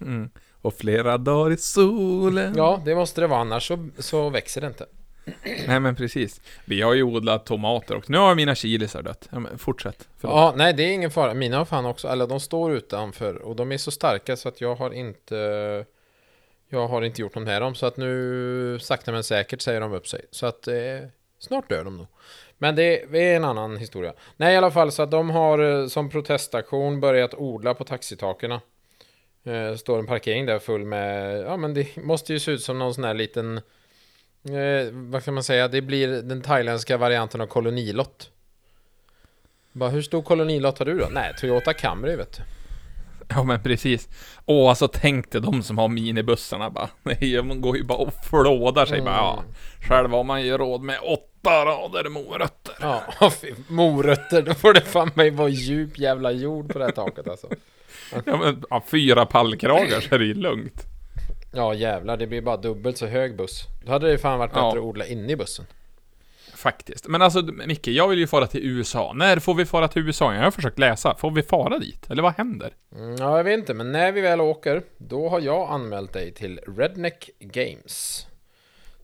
Mm. 0.00 0.30
Och 0.62 0.74
flera 0.74 1.18
dagar 1.18 1.52
i 1.52 1.56
solen. 1.56 2.54
Ja, 2.56 2.82
det 2.84 2.94
måste 2.94 3.20
det 3.20 3.26
vara, 3.26 3.40
annars 3.40 3.68
så, 3.68 3.88
så 3.98 4.30
växer 4.30 4.60
det 4.60 4.66
inte. 4.66 4.86
Nej 5.66 5.80
men 5.80 5.96
precis. 5.96 6.40
Vi 6.64 6.82
har 6.82 6.94
ju 6.94 7.02
odlat 7.02 7.46
tomater 7.46 7.96
och 7.96 8.10
nu 8.10 8.18
har 8.18 8.34
mina 8.34 8.54
chilisar 8.54 9.02
dött. 9.02 9.28
Ja, 9.32 9.38
men 9.38 9.58
fortsätt. 9.58 10.08
Förlåt. 10.18 10.36
Ja, 10.36 10.52
nej 10.56 10.74
det 10.74 10.82
är 10.82 10.92
ingen 10.92 11.10
fara. 11.10 11.34
Mina 11.34 11.58
har 11.58 11.64
fan 11.64 11.86
också, 11.86 12.08
eller 12.08 12.26
de 12.26 12.40
står 12.40 12.72
utanför 12.72 13.34
och 13.36 13.56
de 13.56 13.72
är 13.72 13.78
så 13.78 13.90
starka 13.90 14.36
så 14.36 14.48
att 14.48 14.60
jag 14.60 14.74
har 14.74 14.90
inte 14.90 15.36
Jag 16.68 16.88
har 16.88 17.02
inte 17.02 17.20
gjort 17.22 17.34
något 17.34 17.44
med 17.44 17.62
dem 17.62 17.74
så 17.74 17.86
att 17.86 17.96
nu 17.96 18.78
sakta 18.80 19.12
men 19.12 19.24
säkert 19.24 19.60
säger 19.60 19.80
de 19.80 19.92
upp 19.92 20.08
sig. 20.08 20.24
Så 20.30 20.46
att 20.46 20.68
eh, 20.68 20.74
snart 21.38 21.68
dör 21.68 21.84
de 21.84 21.96
nog. 21.96 22.06
Men 22.58 22.76
det 22.76 23.02
är 23.02 23.36
en 23.36 23.44
annan 23.44 23.76
historia. 23.76 24.12
Nej 24.36 24.54
i 24.54 24.56
alla 24.56 24.70
fall 24.70 24.92
så 24.92 25.02
att 25.02 25.10
de 25.10 25.30
har 25.30 25.58
eh, 25.58 25.86
som 25.86 26.10
protestaktion 26.10 27.00
börjat 27.00 27.34
odla 27.34 27.74
på 27.74 27.84
taxitakerna. 27.84 28.60
Eh, 29.44 29.74
står 29.76 29.98
en 29.98 30.06
parkering 30.06 30.46
där 30.46 30.58
full 30.58 30.84
med, 30.84 31.40
ja 31.40 31.56
men 31.56 31.74
det 31.74 31.96
måste 31.96 32.32
ju 32.32 32.38
se 32.38 32.52
ut 32.52 32.62
som 32.62 32.78
någon 32.78 32.94
sån 32.94 33.04
här 33.04 33.14
liten 33.14 33.56
eh, 34.44 34.92
Vad 34.92 35.24
kan 35.24 35.34
man 35.34 35.42
säga, 35.44 35.68
det 35.68 35.82
blir 35.82 36.08
den 36.08 36.42
thailändska 36.42 36.96
varianten 36.96 37.40
av 37.40 37.46
kolonilott. 37.46 38.30
Bara, 39.72 39.90
hur 39.90 40.02
stor 40.02 40.22
kolonilott 40.22 40.78
har 40.78 40.86
du 40.86 40.98
då? 40.98 41.08
Nej, 41.10 41.34
Toyota 41.38 41.72
Camry 41.72 42.16
vet 42.16 42.36
du. 42.36 42.42
Ja 43.28 43.44
men 43.44 43.62
precis. 43.62 44.08
Åh, 44.46 44.68
alltså 44.68 44.88
tänk 44.88 45.32
dig 45.32 45.40
de 45.40 45.62
som 45.62 45.78
har 45.78 45.88
minibussarna 45.88 46.70
bara. 46.70 46.88
Nej, 47.02 47.42
man 47.42 47.60
går 47.60 47.76
ju 47.76 47.84
bara 47.84 47.98
och 47.98 48.14
flådar 48.24 48.86
sig 48.86 49.00
bara. 49.00 49.16
Ja, 49.16 49.44
själv 49.88 50.10
har 50.10 50.24
man 50.24 50.42
ju 50.42 50.58
råd 50.58 50.82
med 50.82 50.98
åtta 51.02 51.64
rader 51.64 52.08
morötter. 52.08 52.74
Ja, 52.80 53.02
morötter, 53.68 54.42
då 54.42 54.54
får 54.54 54.72
det 54.72 54.80
fan 54.80 55.10
mig 55.14 55.30
vara 55.30 55.48
djup 55.48 55.98
jävla 55.98 56.32
jord 56.32 56.72
på 56.72 56.78
det 56.78 56.84
här 56.84 56.92
taket 56.92 57.28
alltså. 57.28 57.48
Ja 58.26 58.36
men 58.36 58.64
ja, 58.70 58.82
fyra 58.86 59.26
pallkragar 59.26 60.00
så 60.00 60.14
är 60.14 60.18
det 60.18 60.24
ju 60.24 60.34
lugnt. 60.34 60.82
Ja 61.52 61.74
jävlar, 61.74 62.16
det 62.16 62.26
blir 62.26 62.42
bara 62.42 62.56
dubbelt 62.56 62.98
så 62.98 63.06
hög 63.06 63.36
buss. 63.36 63.64
Då 63.84 63.92
hade 63.92 64.10
det 64.10 64.18
fan 64.18 64.38
varit 64.38 64.50
bättre 64.50 64.60
Ja. 64.62 64.70
att 64.72 64.76
odla 64.78 65.06
inne 65.06 65.32
i 65.32 65.36
bussen. 65.36 65.66
Faktiskt. 66.54 67.08
Men 67.08 67.22
alltså 67.22 67.42
Micke, 67.42 67.88
jag 67.88 68.08
vill 68.08 68.18
ju 68.18 68.26
fara 68.26 68.46
till 68.46 68.60
USA. 68.64 69.12
När 69.12 69.38
får 69.38 69.54
vi 69.54 69.66
fara 69.66 69.88
till 69.88 70.02
USA? 70.02 70.34
Jag 70.34 70.42
har 70.42 70.50
försökt 70.50 70.78
läsa. 70.78 71.14
Får 71.14 71.30
vi 71.30 71.42
fara 71.42 71.78
dit? 71.78 72.10
Eller 72.10 72.22
vad 72.22 72.34
händer? 72.34 72.74
Mm, 72.96 73.16
ja, 73.16 73.36
jag 73.36 73.44
vet 73.44 73.58
inte, 73.58 73.74
men 73.74 73.92
när 73.92 74.12
vi 74.12 74.20
väl 74.20 74.40
åker, 74.40 74.82
då 74.98 75.28
har 75.28 75.40
jag 75.40 75.70
anmält 75.70 76.12
dig 76.12 76.32
till 76.32 76.60
Redneck 76.76 77.30
Games. 77.38 78.26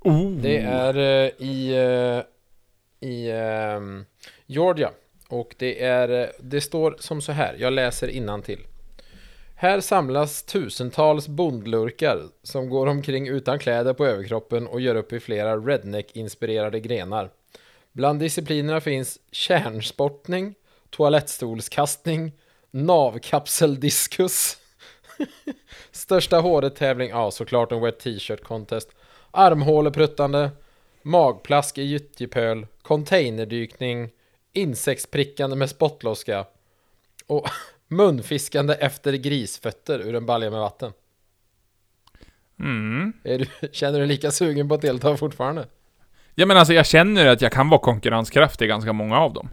Oh. 0.00 0.30
Det 0.30 0.58
är 0.58 0.96
eh, 0.96 1.30
i, 1.46 1.74
eh, 1.74 3.08
i 3.08 3.30
ehm, 3.30 4.04
Georgia. 4.46 4.90
Och 5.28 5.54
det 5.58 5.82
är, 5.82 6.22
eh, 6.22 6.28
det 6.40 6.60
står 6.60 6.96
som 6.98 7.22
så 7.22 7.32
här, 7.32 7.56
jag 7.58 7.72
läser 7.72 8.42
till. 8.42 8.66
Här 9.58 9.80
samlas 9.80 10.42
tusentals 10.42 11.28
bondlurkar 11.28 12.22
som 12.42 12.68
går 12.68 12.86
omkring 12.86 13.28
utan 13.28 13.58
kläder 13.58 13.94
på 13.94 14.06
överkroppen 14.06 14.66
och 14.66 14.80
gör 14.80 14.94
upp 14.94 15.12
i 15.12 15.20
flera 15.20 15.56
redneck-inspirerade 15.56 16.80
grenar. 16.80 17.30
Bland 17.92 18.20
disciplinerna 18.20 18.80
finns 18.80 19.18
kärnsportning, 19.32 20.54
toalettstolskastning, 20.90 22.32
navkapseldiskus, 22.70 24.56
största 25.90 26.40
håret-tävling, 26.40 27.10
ja 27.10 27.30
såklart 27.30 27.72
en 27.72 27.80
wet 27.80 27.98
t-shirt 27.98 28.42
contest, 28.44 28.88
armhålepruttande, 29.30 30.50
magplask 31.02 31.78
i 31.78 31.82
gyttjepöl, 31.82 32.66
containerdykning, 32.82 34.10
insektsprickande 34.52 35.56
med 35.56 35.70
spottloska 35.70 36.46
och 37.26 37.48
munfiskande 37.88 38.74
efter 38.74 39.12
grisfötter 39.12 39.98
ur 39.98 40.14
en 40.14 40.26
balja 40.26 40.50
med 40.50 40.60
vatten. 40.60 40.92
Mm. 42.60 43.12
Du, 43.22 43.46
känner 43.72 44.00
du 44.00 44.06
lika 44.06 44.30
sugen 44.30 44.68
på 44.68 44.74
att 44.74 44.80
delta 44.80 45.16
fortfarande? 45.16 45.66
Ja 46.34 46.46
men 46.46 46.56
alltså 46.56 46.72
jag 46.74 46.86
känner 46.86 47.26
att 47.26 47.40
jag 47.42 47.52
kan 47.52 47.68
vara 47.68 47.80
konkurrenskraftig 47.80 48.64
i 48.64 48.68
ganska 48.68 48.92
många 48.92 49.18
av 49.18 49.32
dem. 49.32 49.48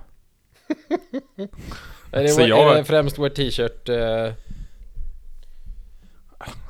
Är 2.12 2.24
det, 2.24 2.30
Så 2.30 2.42
jag- 2.42 2.72
är 2.72 2.76
det 2.76 2.84
främst 2.84 3.20
wet 3.20 3.36
t-shirt? 3.36 3.90
eh, 3.90 4.34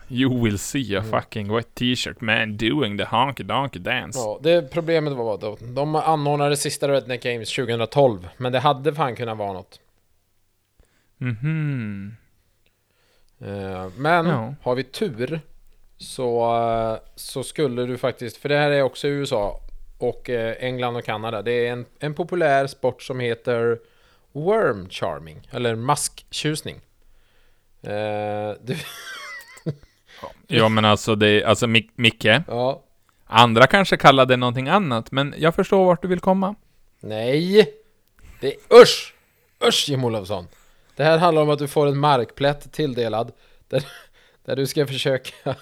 You 0.10 0.44
will 0.44 0.60
see 0.60 0.96
a 0.96 1.00
Mm. 1.00 1.12
fucking 1.12 1.56
wet 1.56 1.76
t-shirt 1.76 2.22
man 2.22 2.58
doing 2.58 2.98
the 2.98 3.04
honky 3.04 3.44
donkey 3.44 3.80
dance. 3.82 4.20
ja, 4.20 4.40
det 4.44 4.72
problemet 4.72 5.14
var 5.14 5.38
då, 5.38 5.58
de 5.62 5.96
anordnade 5.96 6.58
sista 6.58 6.88
Redneck 6.88 7.24
Games 7.24 7.50
2012, 7.56 8.28
men 8.38 8.52
det 8.52 8.60
hade 8.60 8.94
fan 8.94 9.16
kunnat 9.16 9.38
vara 9.38 9.54
något. 9.54 9.80
Mhm. 11.24 12.16
Eh, 13.42 13.88
Men 13.98 14.26
Ja. 14.28 14.54
har 14.62 14.76
vi 14.76 14.84
tur 14.84 15.42
så, 15.98 16.56
eh, 16.56 16.98
så 17.16 17.44
skulle 17.44 17.86
du 17.86 17.98
faktiskt, 17.98 18.38
för 18.38 18.50
det 18.50 18.58
här 18.58 18.72
är 18.72 18.82
också 18.82 19.08
USA 19.08 19.60
och 19.98 20.30
eh, 20.30 20.56
England 20.60 20.96
och 20.96 21.04
Kanada. 21.04 21.42
Det 21.42 21.52
är 21.68 21.72
en, 21.72 21.86
en 22.00 22.14
populär 22.14 22.68
sport 22.68 23.02
som 23.04 23.20
heter 23.20 23.80
Worm 24.32 24.90
Charming, 24.90 25.48
eller 25.52 25.76
masktjusning. 25.76 26.82
Du, 28.62 28.76
Ja 30.48 30.70
men 30.70 30.86
alltså 30.86 31.16
det, 31.16 31.44
alltså 31.44 31.66
Mic- 31.66 31.90
Micke, 31.96 32.26
ja, 32.48 32.84
andra 33.26 33.68
kanske 33.68 33.98
kallar 33.98 34.26
det 34.26 34.38
någonting 34.38 34.68
annat, 34.70 35.12
men 35.12 35.36
jag 35.38 35.56
förstår 35.56 35.86
vart 35.86 36.02
du 36.02 36.08
vill 36.08 36.20
komma. 36.20 36.56
nej! 37.00 37.74
Det 38.42 38.48
är 38.48 38.82
usch! 38.82 39.14
Usch 39.68 39.90
Jim 39.90 40.04
Olofsson! 40.06 40.48
Det 40.96 41.04
här 41.04 41.18
handlar 41.18 41.42
om 41.42 41.50
att 41.50 41.60
du 41.60 41.68
får 41.68 41.88
en 41.88 41.98
markplätt 41.98 42.72
tilldelad 42.72 43.32
där, 43.68 43.86
där 44.46 44.56
du 44.56 44.68
ska 44.68 44.88
försöka. 44.88 45.56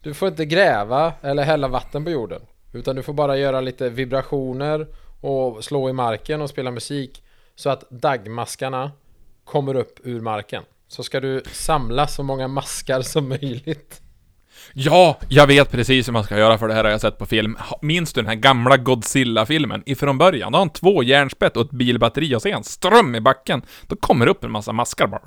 Du 0.00 0.14
får 0.14 0.28
inte 0.28 0.44
gräva 0.44 1.12
eller 1.22 1.42
hälla 1.42 1.68
vatten 1.68 2.04
på 2.04 2.10
jorden 2.10 2.42
Utan 2.72 2.96
du 2.96 3.02
får 3.02 3.12
bara 3.12 3.36
göra 3.36 3.60
lite 3.60 3.88
vibrationer 3.88 4.86
och 5.20 5.64
slå 5.64 5.90
i 5.90 5.92
marken 5.92 6.42
och 6.42 6.50
spela 6.50 6.70
musik 6.70 7.22
Så 7.54 7.70
att 7.70 7.90
daggmaskarna 7.90 8.92
kommer 9.44 9.74
upp 9.74 10.00
ur 10.04 10.20
marken. 10.20 10.62
Så 10.88 11.02
ska 11.02 11.20
du 11.20 11.42
samla 11.52 12.06
så 12.06 12.22
många 12.22 12.48
maskar 12.48 13.02
som 13.02 13.28
möjligt. 13.28 14.02
Ja, 14.74 15.18
jag 15.28 15.46
vet 15.46 15.70
precis 15.70 16.08
hur 16.08 16.12
man 16.12 16.24
ska 16.24 16.38
göra 16.38 16.58
för 16.58 16.68
det 16.68 16.74
här 16.74 16.84
har 16.84 16.90
jag 16.90 17.00
sett 17.00 17.18
på 17.18 17.26
film. 17.26 17.58
Minns 17.82 18.12
du 18.12 18.20
den 18.20 18.28
här 18.28 18.34
gamla 18.34 18.76
Godzilla-filmen? 18.76 19.82
Ifrån 19.86 20.18
början, 20.18 20.52
då 20.52 20.56
har 20.58 20.64
han 20.64 20.72
två 20.72 21.02
järnspett 21.02 21.56
och 21.56 21.62
ett 21.62 21.70
bilbatteri 21.70 22.34
och 22.34 22.42
så 22.42 22.48
är 22.48 22.52
han 22.52 22.64
ström 22.64 23.14
i 23.14 23.20
backen. 23.20 23.62
Då 23.86 23.96
kommer 23.96 24.24
det 24.26 24.30
upp 24.30 24.44
en 24.44 24.50
massa 24.50 24.72
maskar 24.72 25.06
bara. 25.06 25.20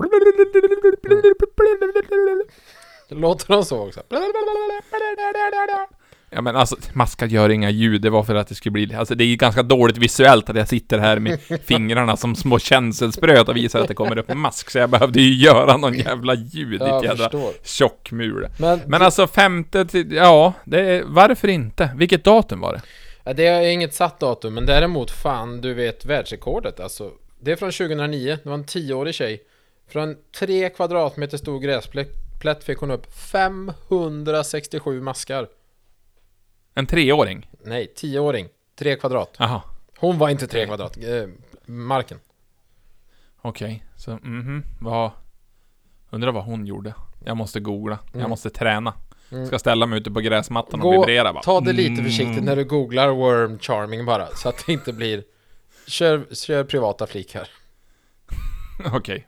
Låter 3.09 3.47
de 3.47 3.65
så 3.65 3.87
också? 3.87 4.01
Ja 6.33 6.41
men 6.41 6.55
alltså, 6.55 6.75
maskar 6.93 7.27
gör 7.27 7.49
inga 7.49 7.69
ljud, 7.69 8.01
det 8.01 8.09
var 8.09 8.23
för 8.23 8.35
att 8.35 8.47
det 8.47 8.55
skulle 8.55 8.71
bli... 8.71 8.95
Alltså 8.95 9.15
det 9.15 9.23
är 9.23 9.27
ju 9.27 9.35
ganska 9.35 9.63
dåligt 9.63 9.97
visuellt 9.97 10.49
att 10.49 10.55
jag 10.55 10.67
sitter 10.67 10.99
här 10.99 11.19
med 11.19 11.39
fingrarna 11.65 12.17
som 12.17 12.35
små 12.35 12.59
känselspröt 12.59 13.49
och 13.49 13.57
visar 13.57 13.79
att 13.79 13.87
det 13.87 13.93
kommer 13.93 14.17
upp 14.17 14.29
en 14.29 14.37
mask, 14.37 14.69
så 14.69 14.77
jag 14.77 14.89
behövde 14.89 15.21
ju 15.21 15.33
göra 15.33 15.77
någon 15.77 15.93
jävla 15.93 16.33
ljud, 16.33 16.79
ditt 16.79 17.03
jävla 17.03 17.31
tjockmul. 17.63 18.47
Men, 18.59 18.79
Men 18.85 19.01
alltså 19.01 19.27
femte 19.27 19.85
till, 19.85 20.11
ja, 20.11 20.53
det 20.63 21.03
varför 21.05 21.47
inte? 21.47 21.89
Vilket 21.95 22.23
datum 22.23 22.59
var 22.59 22.73
det? 22.73 22.81
Ja, 23.23 23.33
det 23.33 23.47
är 23.47 23.61
inget 23.61 23.93
satt 23.93 24.19
datum, 24.19 24.53
men 24.53 24.65
däremot 24.65 25.11
fan, 25.11 25.61
du 25.61 25.73
vet 25.73 26.05
världsrekordet 26.05 26.79
alltså. 26.79 27.11
Det 27.39 27.51
är 27.51 27.55
från 27.55 27.71
2009, 27.71 28.37
det 28.43 28.49
var 28.49 28.55
en 28.55 28.65
10-årig 28.65 29.15
tjej. 29.15 29.41
Från 29.89 30.15
3 30.39 30.69
kvadratmeter 30.69 31.37
stor 31.37 31.59
gräsplätt 31.59 32.63
fick 32.63 32.77
hon 32.77 32.91
upp 32.91 33.13
567 33.31 35.01
maskar. 35.01 35.47
En 36.73 36.85
treåring? 36.87 37.49
Nej, 37.63 37.93
10-åring. 37.95 38.47
3 38.75 38.95
kvadrat. 38.95 39.35
Jaha, 39.37 39.61
Hon 39.97 40.17
var 40.17 40.29
inte 40.29 40.47
3 40.47 40.65
kvadrat, 40.65 40.97
eh, 40.97 41.27
marken. 41.65 42.19
okej. 43.41 43.83
Så, 43.95 44.11
mhm, 44.11 44.63
vad... 44.79 45.11
Undrar 46.09 46.31
vad 46.31 46.43
hon 46.43 46.65
gjorde. 46.65 46.93
Jag 47.25 47.37
måste 47.37 47.59
googla. 47.59 47.99
Jag 48.11 48.15
Mm. 48.19 48.29
måste 48.29 48.49
träna. 48.49 48.93
Mm. 49.31 49.47
Ska 49.47 49.59
ställa 49.59 49.85
mig 49.85 49.99
ute 49.99 50.11
på 50.11 50.19
gräsmattan 50.19 50.81
och 50.81 50.91
Gå, 50.91 50.91
vibrera 51.01 51.33
bara. 51.33 51.43
ta 51.43 51.59
det 51.61 51.73
lite 51.73 51.91
Mm. 51.91 52.05
försiktigt 52.05 52.43
när 52.43 52.55
du 52.55 52.63
googlar 52.65 53.09
worm 53.09 53.59
charming 53.59 54.05
bara, 54.05 54.27
så 54.27 54.49
att 54.49 54.63
det 54.65 54.73
inte 54.73 54.93
blir... 54.93 55.23
Kör, 55.87 56.25
kör 56.35 56.63
privata 56.63 57.07
flikar. 57.07 57.47
Okej. 58.93 59.27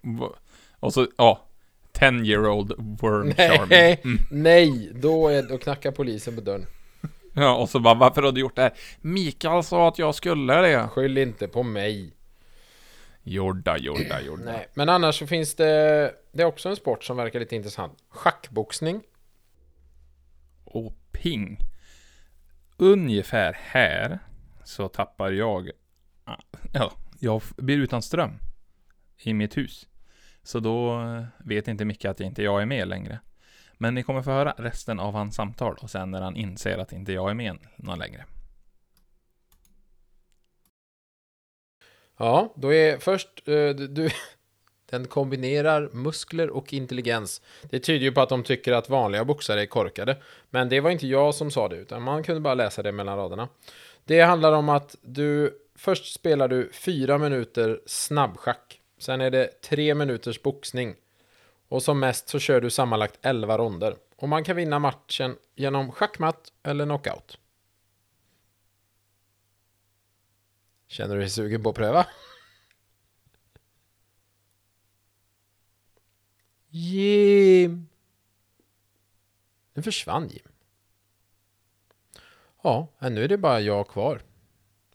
Och 0.79 0.93
så, 0.93 1.08
ja. 1.17 1.41
10 1.91 2.10
year 2.25 2.47
old 2.47 2.73
worm 2.77 3.34
charming. 3.36 3.67
Nej, 3.69 4.01
nej, 4.32 4.91
då, 4.95 5.27
är, 5.27 5.43
då 5.43 5.58
knackar 5.58 5.91
polisen 5.91 6.36
på 6.36 6.41
dörren. 6.41 6.65
Ja, 7.34 7.56
och 7.56 7.69
så 7.69 7.80
bara, 7.80 7.93
varför 7.93 8.22
har 8.22 8.32
du 8.32 8.41
gjort 8.41 8.56
det 8.56 8.62
här? 8.62 8.74
Mikael 9.02 9.63
sa 9.63 9.88
att 9.88 10.00
jag 10.00 10.15
skulle 10.15 10.62
det. 10.62 10.88
Skyll 10.88 11.17
inte 11.17 11.48
på 11.48 11.63
mig. 11.63 12.13
Jorda, 13.24 13.78
jorda, 13.78 14.22
jorda. 14.22 14.43
Nej, 14.43 14.67
men 14.74 14.89
annars 14.89 15.19
så 15.19 15.28
finns 15.28 15.56
det 15.56 16.15
Det 16.32 16.41
är 16.41 16.46
också 16.46 16.69
en 16.69 16.76
sport 16.76 17.04
som 17.04 17.17
verkar 17.17 17.39
lite 17.39 17.56
intressant 17.56 17.98
Schackboxning 18.10 19.02
Och 20.63 20.93
ping. 21.12 21.58
Ungefär 22.78 23.58
här 23.60 24.19
så 24.63 24.88
tappar 24.88 25.32
jag... 25.32 25.69
Ja, 26.72 26.93
jag 27.19 27.41
blir 27.58 27.78
utan 27.78 28.02
ström 28.02 28.39
i 29.17 29.34
mitt 29.34 29.58
hus. 29.58 29.88
Så 30.43 30.60
då 30.60 31.02
eh, 31.02 31.24
vet 31.38 31.67
inte 31.67 31.86
Micke 31.86 32.06
att 32.06 32.19
inte 32.19 32.43
jag 32.43 32.62
är 32.62 32.65
med 32.65 32.88
längre. 32.88 33.19
Men 33.77 33.95
ni 33.95 34.03
kommer 34.03 34.21
få 34.21 34.31
höra 34.31 34.55
resten 34.57 34.99
av 34.99 35.13
hans 35.13 35.36
samtal 35.36 35.77
och 35.81 35.89
sen 35.89 36.12
när 36.12 36.21
han 36.21 36.36
inser 36.36 36.77
att 36.77 36.93
inte 36.93 37.13
jag 37.13 37.29
är 37.29 37.33
med 37.33 37.57
någon 37.75 37.99
längre. 37.99 38.25
Ja, 42.17 42.53
då 42.55 42.73
är 42.73 42.97
först 42.97 43.47
eh, 43.47 43.53
du, 43.53 43.88
du 43.88 44.09
Den 44.89 45.07
kombinerar 45.07 45.89
muskler 45.93 46.49
och 46.49 46.73
intelligens. 46.73 47.41
Det 47.62 47.79
tyder 47.79 48.05
ju 48.05 48.12
på 48.12 48.21
att 48.21 48.29
de 48.29 48.43
tycker 48.43 48.73
att 48.73 48.89
vanliga 48.89 49.25
boxare 49.25 49.62
är 49.62 49.65
korkade. 49.65 50.17
Men 50.49 50.69
det 50.69 50.79
var 50.79 50.89
inte 50.89 51.07
jag 51.07 51.36
som 51.36 51.51
sa 51.51 51.69
det 51.69 51.75
utan 51.75 52.01
man 52.01 52.23
kunde 52.23 52.41
bara 52.41 52.53
läsa 52.53 52.83
det 52.83 52.91
mellan 52.91 53.17
raderna. 53.17 53.49
Det 54.05 54.21
handlar 54.21 54.53
om 54.53 54.69
att 54.69 54.95
du 55.01 55.59
Först 55.75 56.13
spelar 56.13 56.47
du 56.47 56.69
fyra 56.73 57.17
minuter 57.17 57.81
snabbschack. 57.86 58.81
Sen 58.97 59.21
är 59.21 59.31
det 59.31 59.62
tre 59.62 59.95
minuters 59.95 60.41
boxning. 60.41 60.95
Och 61.67 61.84
som 61.84 61.99
mest 61.99 62.30
så 62.30 62.39
kör 62.39 62.62
du 62.62 62.69
sammanlagt 62.69 63.19
11 63.21 63.58
ronder 63.58 63.97
Och 64.15 64.30
man 64.30 64.43
kan 64.43 64.56
vinna 64.56 64.80
matchen 64.80 65.38
genom 65.56 65.91
schackmatt 65.91 66.54
eller 66.63 66.86
knockout 66.86 67.38
Känner 70.88 71.15
du 71.15 71.21
dig 71.21 71.30
sugen 71.30 71.63
på 71.63 71.69
att 71.69 71.76
pröva? 71.76 72.08
Jim! 76.69 77.88
Nu 79.73 79.82
försvann 79.82 80.28
Jim. 80.28 80.47
Ja, 82.63 82.88
nu 82.99 83.23
är 83.23 83.28
det 83.28 83.38
bara 83.38 83.60
jag 83.60 83.88
kvar. 83.88 84.21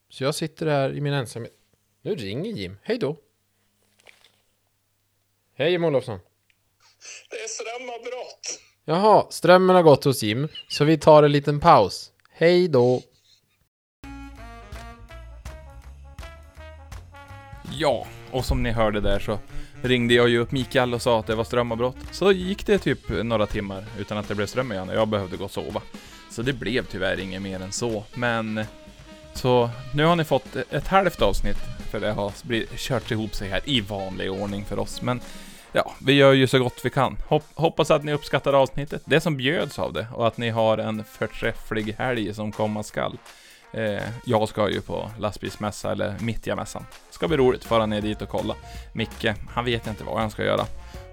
Så 0.09 0.25
jag 0.25 0.35
sitter 0.35 0.67
här 0.67 0.93
i 0.93 1.01
min 1.01 1.13
ensamhet. 1.13 1.59
Nu 2.03 2.15
ringer 2.15 2.51
Jim. 2.51 2.79
Hej 2.83 2.99
då! 2.99 3.17
Hej 5.53 5.71
Jim 5.71 5.85
Olofsson! 5.85 6.21
Det 7.31 7.37
är 7.37 7.49
strömavbrott. 7.49 8.61
Jaha, 8.85 9.27
strömmen 9.31 9.77
har 9.77 9.83
gått 9.83 10.05
hos 10.05 10.23
Jim, 10.23 10.49
så 10.69 10.85
vi 10.85 10.99
tar 10.99 11.23
en 11.23 11.33
liten 11.33 11.61
paus. 11.61 12.13
Hej 12.33 12.69
då! 12.69 13.03
Ja, 17.73 18.07
och 18.31 18.45
som 18.45 18.63
ni 18.63 18.71
hörde 18.71 19.01
där 19.01 19.19
så 19.19 19.39
ringde 19.83 20.15
jag 20.15 20.29
ju 20.29 20.39
upp 20.39 20.53
Mikael 20.53 20.95
och 20.95 21.03
sa 21.03 21.21
att 21.21 21.27
det 21.27 21.35
var 21.35 21.45
strömavbrott. 21.45 21.97
Så 22.13 22.33
gick 22.33 22.67
det 22.67 22.79
typ 22.79 23.09
några 23.09 23.47
timmar 23.47 23.85
utan 23.99 24.19
att 24.19 24.29
det 24.29 24.35
blev 24.35 24.47
ström 24.47 24.73
igen 24.73 24.89
och 24.89 24.95
jag 24.95 25.09
behövde 25.09 25.37
gå 25.37 25.45
och 25.45 25.51
sova. 25.51 25.83
Så 26.31 26.43
det 26.43 26.53
blev 26.53 26.87
tyvärr 26.87 27.21
inget 27.21 27.43
mer 27.43 27.61
än 27.61 27.73
så, 27.73 28.05
men... 28.15 28.65
Så 29.35 29.71
nu 29.95 30.05
har 30.05 30.17
ni 30.17 30.25
fått 30.25 30.57
ett 30.71 30.87
halvt 30.87 31.23
avsnitt, 31.23 31.57
för 31.91 32.01
det 32.01 32.13
har 32.13 32.33
kört 32.77 33.11
ihop 33.11 33.35
sig 33.35 33.49
här 33.49 33.61
i 33.65 33.81
vanlig 33.81 34.33
ordning 34.33 34.65
för 34.65 34.79
oss. 34.79 35.03
Men 35.03 35.21
ja, 35.73 35.93
vi 35.99 36.13
gör 36.13 36.33
ju 36.33 36.47
så 36.47 36.59
gott 36.59 36.81
vi 36.85 36.91
kan. 36.91 37.17
Hopp, 37.29 37.45
hoppas 37.55 37.91
att 37.91 38.05
ni 38.05 38.13
uppskattar 38.13 38.53
avsnittet, 38.53 39.03
det 39.05 39.21
som 39.21 39.37
bjöds 39.37 39.79
av 39.79 39.93
det, 39.93 40.07
och 40.15 40.27
att 40.27 40.37
ni 40.37 40.51
har 40.51 40.79
en 40.79 41.05
förträfflig 41.05 41.95
helg 41.99 42.35
som 42.35 42.53
komma 42.53 42.83
skall. 42.83 43.19
Eh, 43.73 44.03
jag 44.25 44.49
ska 44.49 44.71
ju 44.71 44.81
på 44.81 45.11
lastbilsmässa, 45.19 45.93
eller 45.93 46.15
Mittjamässan. 46.21 46.85
Ska 47.11 47.29
bli 47.29 47.37
roligt, 47.37 47.65
fara 47.65 47.87
ner 47.87 48.01
dit 48.01 48.23
och 48.23 48.29
kolla. 48.29 48.55
Micke, 48.93 49.27
han 49.51 49.65
vet 49.65 49.87
inte 49.87 50.05
vad 50.05 50.21
han 50.21 50.31
ska 50.31 50.45
göra. 50.45 50.65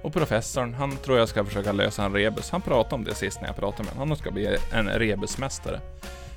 Och 0.02 0.14
professorn, 0.14 0.74
han 0.74 0.98
tror 0.98 1.18
jag 1.18 1.30
ska 1.30 1.46
försöka 1.46 1.72
lösa 1.72 2.06
en 2.06 2.14
rebus. 2.14 2.50
Han 2.50 2.62
pratade 2.62 2.96
om 2.96 3.04
det 3.04 3.16
sist 3.16 3.42
när 3.42 3.48
jag 3.48 3.56
pratade 3.56 3.84
med 3.84 3.94
honom. 3.94 4.10
Han 4.10 4.18
ska 4.18 4.32
bli 4.32 4.58
en 4.72 4.90
rebusmästare. 4.90 5.80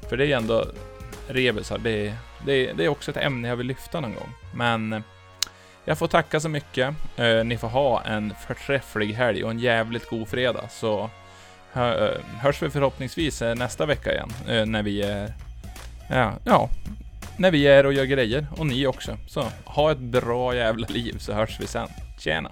För 0.09 0.17
det 0.17 0.25
är 0.25 0.27
ju 0.27 0.33
ändå 0.33 0.65
rebusar, 1.29 1.79
det 1.79 2.07
är, 2.07 2.15
det, 2.47 2.73
det 2.73 2.85
är 2.85 2.89
också 2.89 3.11
ett 3.11 3.17
ämne 3.17 3.49
jag 3.49 3.57
vill 3.57 3.67
lyfta 3.67 4.01
någon 4.01 4.15
gång. 4.15 4.33
Men 4.55 5.03
jag 5.89 5.99
får 5.99 6.07
tacka 6.07 6.41
så 6.41 6.49
mycket. 6.49 6.95
Eh, 7.17 7.45
ni 7.45 7.59
får 7.59 7.69
ha 7.69 8.03
en 8.03 8.35
förträfflig 8.47 9.13
helg 9.13 9.45
och 9.45 9.51
en 9.51 9.59
jävligt 9.59 10.09
god 10.09 10.29
fredag. 10.29 10.65
Så 10.71 11.11
eh, 11.75 12.09
hörs 12.41 12.63
vi 12.63 12.71
förhoppningsvis 12.71 13.43
eh, 13.43 13.55
nästa 13.55 13.87
vecka 13.87 14.13
igen. 14.13 14.31
Eh, 14.49 14.67
när 14.67 14.83
vi 14.83 15.03
är... 15.03 15.35
Ja, 16.11 16.33
ja. 16.45 16.69
När 17.37 17.51
vi 17.51 17.67
är 17.67 17.87
och 17.87 17.93
gör 17.93 18.05
grejer. 18.05 18.47
Och 18.57 18.67
ni 18.67 18.87
också. 18.87 19.17
Så 19.27 19.45
ha 19.65 19.93
ett 19.93 19.99
bra 19.99 20.55
jävla 20.55 20.87
liv 20.87 21.19
så 21.19 21.33
hörs 21.33 21.61
vi 21.61 21.67
sen. 21.67 21.89
Tjena! 22.19 22.51